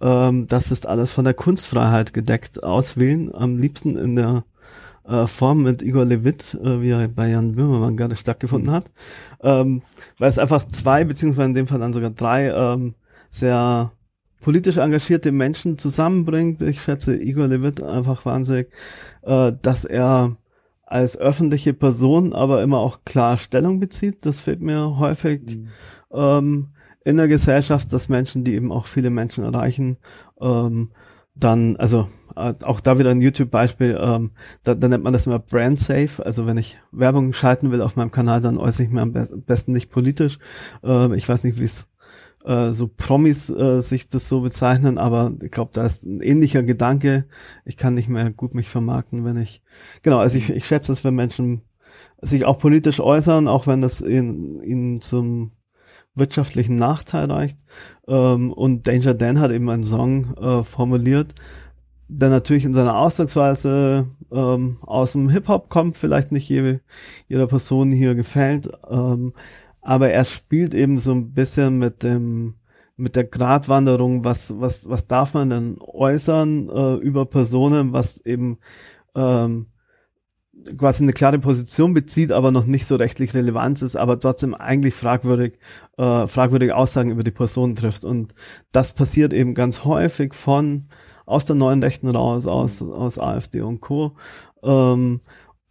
[0.00, 3.34] ähm, das ist alles von der Kunstfreiheit gedeckt, auswählen.
[3.34, 4.44] Am liebsten in der
[5.06, 8.90] äh, Form mit Igor Levit, äh, wie er bei Jan Böhmermann gerade stattgefunden hat,
[9.42, 9.82] ähm,
[10.18, 12.94] weil es einfach zwei, beziehungsweise in dem Fall dann sogar drei ähm,
[13.30, 13.92] sehr
[14.40, 16.60] politisch engagierte Menschen zusammenbringt.
[16.62, 18.68] Ich schätze Igor Levit einfach wahnsinnig,
[19.22, 20.36] äh, dass er
[20.86, 24.26] als öffentliche Person aber immer auch klar Stellung bezieht.
[24.26, 25.68] Das fehlt mir häufig mhm.
[26.12, 26.68] ähm,
[27.04, 29.98] in der Gesellschaft, dass Menschen, die eben auch viele Menschen erreichen,
[30.40, 30.90] ähm,
[31.34, 32.06] dann, also
[32.36, 34.32] äh, auch da wieder ein YouTube-Beispiel, ähm,
[34.62, 36.24] da, da nennt man das immer Brand Safe.
[36.24, 39.28] Also wenn ich Werbung schalten will auf meinem Kanal, dann äußere ich mir am be
[39.46, 40.38] besten nicht politisch.
[40.82, 41.86] Äh, ich weiß nicht, wie es
[42.44, 46.62] äh, so Promis äh, sich das so bezeichnen, aber ich glaube, da ist ein ähnlicher
[46.62, 47.26] Gedanke.
[47.64, 49.62] Ich kann nicht mehr gut mich vermarkten, wenn ich
[50.02, 51.62] genau, also ich, ich schätze es, wenn Menschen
[52.20, 55.52] sich auch politisch äußern, auch wenn das ihnen, ihnen zum
[56.14, 57.58] wirtschaftlichen Nachteil reicht.
[58.06, 61.34] Ähm, und Danger Dan hat eben einen Song äh, formuliert,
[62.08, 66.80] der natürlich in seiner Ausdrucksweise ähm, aus dem Hip-Hop kommt, vielleicht nicht jede,
[67.28, 69.32] jeder Person hier gefällt, ähm,
[69.80, 72.54] aber er spielt eben so ein bisschen mit dem
[72.96, 78.58] mit der Gratwanderung, was was was darf man denn äußern äh, über Personen, was eben
[79.16, 79.66] ähm,
[80.78, 84.94] quasi eine klare Position bezieht, aber noch nicht so rechtlich relevant ist, aber trotzdem eigentlich
[84.94, 85.58] fragwürdig,
[85.98, 88.04] äh, fragwürdige Aussagen über die Person trifft.
[88.04, 88.34] Und
[88.72, 90.86] das passiert eben ganz häufig von
[91.26, 94.12] aus der neuen Rechten raus, aus, aus AfD und Co.
[94.62, 95.20] Ähm,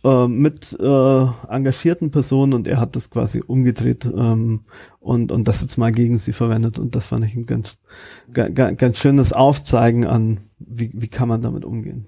[0.04, 4.66] äh, mit äh, engagierten Personen und er hat das quasi umgedreht ähm,
[4.99, 7.78] und, und das jetzt mal gegen sie verwendet und das fand ich ein ganz,
[8.34, 12.06] ganz, ganz schönes Aufzeigen an, wie, wie kann man damit umgehen.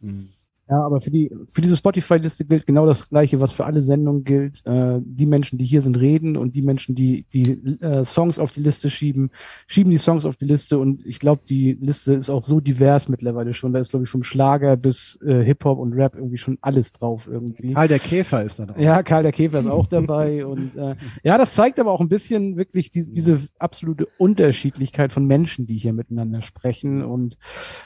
[0.00, 0.30] Mhm.
[0.68, 4.24] Ja, aber für die für diese Spotify-Liste gilt genau das Gleiche, was für alle Sendungen
[4.24, 4.66] gilt.
[4.66, 8.50] Äh, die Menschen, die hier sind, reden und die Menschen, die die äh, Songs auf
[8.50, 9.30] die Liste schieben,
[9.68, 10.78] schieben die Songs auf die Liste.
[10.78, 13.72] Und ich glaube, die Liste ist auch so divers mittlerweile schon.
[13.72, 16.90] Da ist glaube ich vom Schlager bis äh, Hip Hop und Rap irgendwie schon alles
[16.90, 17.74] drauf irgendwie.
[17.74, 18.78] Karl der Käfer ist da drauf.
[18.78, 22.08] Ja, Karl der Käfer ist auch dabei und äh, ja, das zeigt aber auch ein
[22.08, 27.04] bisschen wirklich die, diese absolute Unterschiedlichkeit von Menschen, die hier miteinander sprechen.
[27.04, 27.38] Und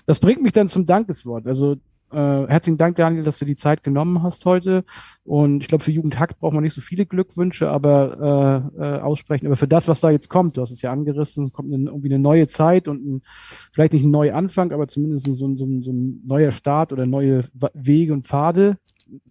[0.07, 1.47] das bringt mich dann zum Dankeswort.
[1.47, 1.77] Also
[2.13, 4.85] äh, herzlichen Dank, Daniel, dass du die Zeit genommen hast heute.
[5.25, 9.47] Und ich glaube, für Jugendhackt braucht man nicht so viele Glückwünsche, aber äh, äh, aussprechen.
[9.47, 11.91] Aber für das, was da jetzt kommt, du hast es ja angerissen, es kommt eine,
[11.91, 13.23] irgendwie eine neue Zeit und ein,
[13.73, 17.07] vielleicht nicht ein neuer Anfang, aber zumindest so, so, so, so ein neuer Start oder
[17.07, 17.45] neue
[17.75, 18.77] Wege und Pfade,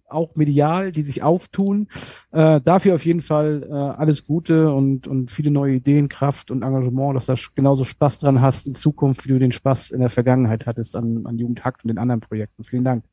[0.08, 1.88] auch medial, die sich auftun.
[2.32, 6.62] Äh, dafür auf jeden Fall äh, alles Gute und, und viele neue Ideen, Kraft und
[6.62, 10.10] Engagement, dass du genauso Spaß dran hast in Zukunft, wie du den Spaß in der
[10.10, 12.64] Vergangenheit hattest an, an Jugendhakt und den anderen Projekten.
[12.64, 13.04] Vielen Dank.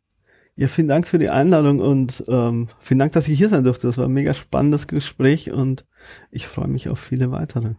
[0.55, 3.85] Ja, vielen Dank für die Einladung und ähm, vielen Dank, dass ich hier sein durfte.
[3.85, 5.85] Das war ein mega spannendes Gespräch und
[6.31, 7.75] ich freue mich auf viele weitere.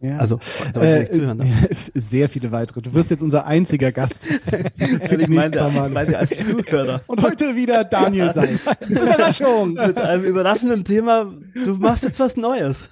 [0.00, 0.18] Ja.
[0.18, 0.38] Also,
[0.80, 1.06] äh,
[1.94, 2.80] sehr viele weitere.
[2.80, 4.24] Du wirst jetzt unser einziger Gast.
[5.04, 5.88] für die paar Mal.
[5.88, 7.00] Meine als Zuhörer.
[7.08, 8.60] Und heute wieder Daniel Seitz.
[8.88, 9.72] Überraschung.
[9.74, 11.32] Mit einem überraschenden Thema.
[11.64, 12.86] Du machst jetzt was Neues.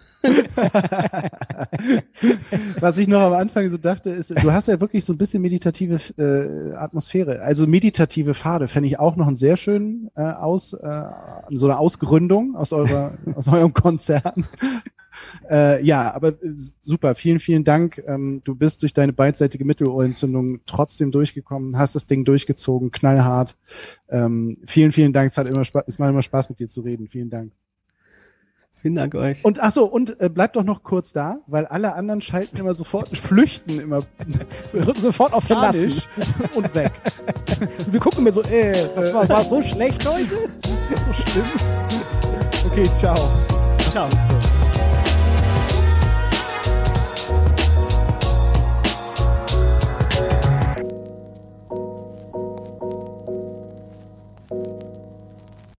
[2.81, 5.41] Was ich noch am Anfang so dachte, ist, du hast ja wirklich so ein bisschen
[5.41, 7.43] meditative äh, Atmosphäre.
[7.43, 11.03] Also meditative Pfade fände ich auch noch einen sehr schönen äh, aus, äh,
[11.51, 14.47] so eine Ausgründung aus eurer, aus eurem Konzern.
[15.51, 18.03] Äh, ja, aber äh, super, vielen, vielen Dank.
[18.07, 23.57] Ähm, du bist durch deine beidseitige Mittelohrentzündung trotzdem durchgekommen, hast das Ding durchgezogen, knallhart.
[24.09, 25.29] Ähm, vielen, vielen Dank.
[25.29, 27.09] Es hat immer Spaß, es macht immer Spaß mit dir zu reden.
[27.09, 27.53] Vielen Dank.
[28.87, 29.45] Vielen Dank euch.
[29.45, 32.73] Und ach so, und äh, bleibt doch noch kurz da, weil alle anderen schalten immer
[32.73, 34.01] sofort, flüchten immer.
[35.01, 35.91] Sofort auf Verlassen
[36.55, 36.93] und weg.
[37.85, 40.49] Und wir gucken mir so, äh, das war, war so schlecht heute?
[40.63, 41.47] so schlimm.
[42.71, 43.17] Okay, ciao.
[43.91, 44.09] Ciao.